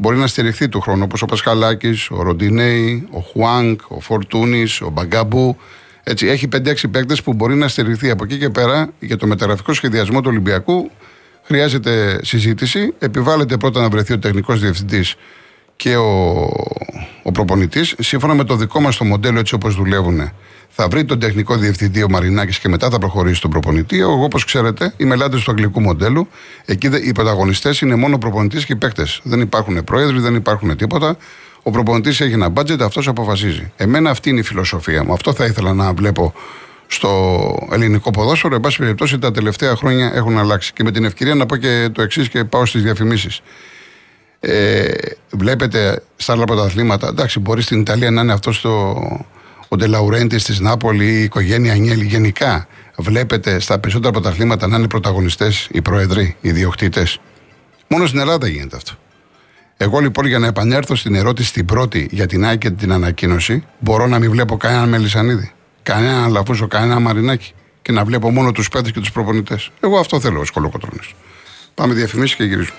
μπορεί 0.00 0.16
να 0.16 0.26
στηριχθεί 0.26 0.68
του 0.68 0.80
χρόνου, 0.80 1.02
όπως 1.04 1.22
ο 1.22 1.26
Πασχαλάκης, 1.26 2.10
ο 2.10 2.22
Ροντινέη, 2.22 3.08
ο 3.10 3.20
Χουάνκ, 3.20 3.80
ο 3.88 4.00
Φορτούνης, 4.00 4.80
ο 4.80 4.90
Μπαγκάμπου. 4.90 5.56
Έτσι, 6.02 6.26
έχει 6.26 6.48
5-6 6.48 6.90
παίκτες 6.90 7.22
που 7.22 7.34
μπορεί 7.34 7.54
να 7.54 7.68
στηριχθεί 7.68 8.10
από 8.10 8.24
εκεί 8.24 8.38
και 8.38 8.50
πέρα 8.50 8.90
για 9.00 9.16
το 9.16 9.26
μεταγραφικό 9.26 9.72
σχεδιασμό 9.72 10.20
του 10.20 10.28
Ολυμπιακού 10.30 10.90
χρειάζεται 11.42 12.20
συζήτηση. 12.22 12.94
Επιβάλλεται 12.98 13.56
πρώτα 13.56 13.80
να 13.80 13.88
βρεθεί 13.88 14.12
ο 14.12 14.18
τεχνικός 14.18 14.60
διευθυντής 14.60 15.14
και 15.78 15.96
ο, 15.96 16.50
ο 17.22 17.32
προπονητής. 17.32 17.94
Σύμφωνα 17.98 18.34
με 18.34 18.44
το 18.44 18.56
δικό 18.56 18.80
μας 18.80 18.96
το 18.96 19.04
μοντέλο, 19.04 19.38
έτσι 19.38 19.54
όπως 19.54 19.74
δουλεύουν, 19.74 20.30
θα 20.68 20.88
βρει 20.88 21.04
τον 21.04 21.18
τεχνικό 21.18 21.56
διευθυντή 21.56 22.02
ο 22.02 22.08
Μαρινάκης 22.08 22.58
και 22.58 22.68
μετά 22.68 22.90
θα 22.90 22.98
προχωρήσει 22.98 23.40
τον 23.40 23.50
προπονητή. 23.50 24.00
Εγώ, 24.00 24.24
όπως 24.24 24.44
ξέρετε, 24.44 24.94
είμαι 24.96 25.14
ελάτε 25.14 25.36
του 25.36 25.50
αγγλικού 25.50 25.80
μοντέλου. 25.80 26.28
Εκεί 26.64 26.86
οι 26.86 27.12
πρωταγωνιστές 27.12 27.80
είναι 27.80 27.94
μόνο 27.94 28.18
προπονητής 28.18 28.64
και 28.64 28.72
οι 28.72 28.76
παίκτες. 28.76 29.20
Δεν 29.22 29.40
υπάρχουν 29.40 29.84
πρόεδροι, 29.84 30.18
δεν 30.18 30.34
υπάρχουν 30.34 30.76
τίποτα. 30.76 31.16
Ο 31.62 31.70
προπονητής 31.70 32.20
έχει 32.20 32.32
ένα 32.32 32.52
budget, 32.54 32.80
αυτός 32.80 33.08
αποφασίζει. 33.08 33.72
Εμένα 33.76 34.10
αυτή 34.10 34.30
είναι 34.30 34.40
η 34.40 34.42
φιλοσοφία 34.42 35.04
μου. 35.04 35.12
Αυτό 35.12 35.32
θα 35.32 35.44
ήθελα 35.44 35.74
να 35.74 35.92
βλέπω 35.92 36.34
στο 36.86 37.68
ελληνικό 37.72 38.10
ποδόσφαιρο. 38.10 38.54
Εν 38.54 38.60
πάση 38.60 38.78
περιπτώσει, 38.78 39.18
τα 39.18 39.30
τελευταία 39.30 39.76
χρόνια 39.76 40.10
έχουν 40.14 40.38
αλλάξει. 40.38 40.72
Και 40.72 40.82
με 40.82 40.90
την 40.90 41.04
ευκαιρία 41.04 41.34
να 41.34 41.46
πω 41.46 41.56
και 41.56 41.88
το 41.92 42.02
εξής 42.02 42.28
και 42.28 42.44
πάω 42.44 42.66
στις 42.66 42.82
διαφημίσεις. 42.82 43.40
Ε, 44.40 44.92
βλέπετε 45.30 46.02
στα 46.16 46.32
άλλα 46.32 46.44
πρωταθλήματα, 46.44 47.08
εντάξει, 47.08 47.40
μπορεί 47.40 47.62
στην 47.62 47.80
Ιταλία 47.80 48.10
να 48.10 48.20
είναι 48.20 48.32
αυτό 48.32 48.60
το, 48.60 48.70
ο 49.68 49.76
Ντελαουρέντη 49.76 50.36
της 50.36 50.60
Νάπολη, 50.60 51.06
η 51.06 51.22
οικογένεια 51.22 51.72
Ανιέλη. 51.72 52.04
Γενικά, 52.04 52.66
βλέπετε 52.96 53.58
στα 53.58 53.78
περισσότερα 53.78 54.12
πρωταθλήματα 54.12 54.66
να 54.66 54.76
είναι 54.76 54.88
πρωταγωνιστές 54.88 55.68
οι 55.70 55.82
πρόεδροι, 55.82 56.36
οι 56.40 56.50
διοκτήτες. 56.50 57.20
Μόνο 57.88 58.06
στην 58.06 58.18
Ελλάδα 58.18 58.48
γίνεται 58.48 58.76
αυτό. 58.76 58.92
Εγώ 59.76 59.98
λοιπόν 59.98 60.26
για 60.26 60.38
να 60.38 60.46
επανέλθω 60.46 60.94
στην 60.94 61.14
ερώτηση 61.14 61.52
την 61.52 61.64
πρώτη 61.64 62.08
για 62.10 62.26
την 62.26 62.44
ΑΕΚ 62.44 62.58
και 62.58 62.70
την 62.70 62.92
ανακοίνωση, 62.92 63.64
μπορώ 63.78 64.06
να 64.06 64.18
μην 64.18 64.30
βλέπω 64.30 64.56
κανέναν 64.56 64.88
Μελισανίδη 64.88 65.52
κανένα 65.88 66.28
λαφούσο, 66.28 66.66
κανένα 66.66 67.00
μαρινάκι 67.00 67.52
και 67.82 67.92
να 67.92 68.04
βλέπω 68.04 68.30
μόνο 68.30 68.52
τους 68.52 68.68
παίδε 68.68 68.90
και 68.90 69.00
τους 69.00 69.12
προπονητές. 69.12 69.70
Εγώ 69.80 69.98
αυτό 69.98 70.20
θέλω 70.20 70.40
ω 70.40 70.44
κολοκοτρόνη. 70.52 71.00
Πάμε 71.74 71.94
διαφημίσεις 71.94 72.36
και 72.36 72.44
γυρίζουμε. 72.44 72.78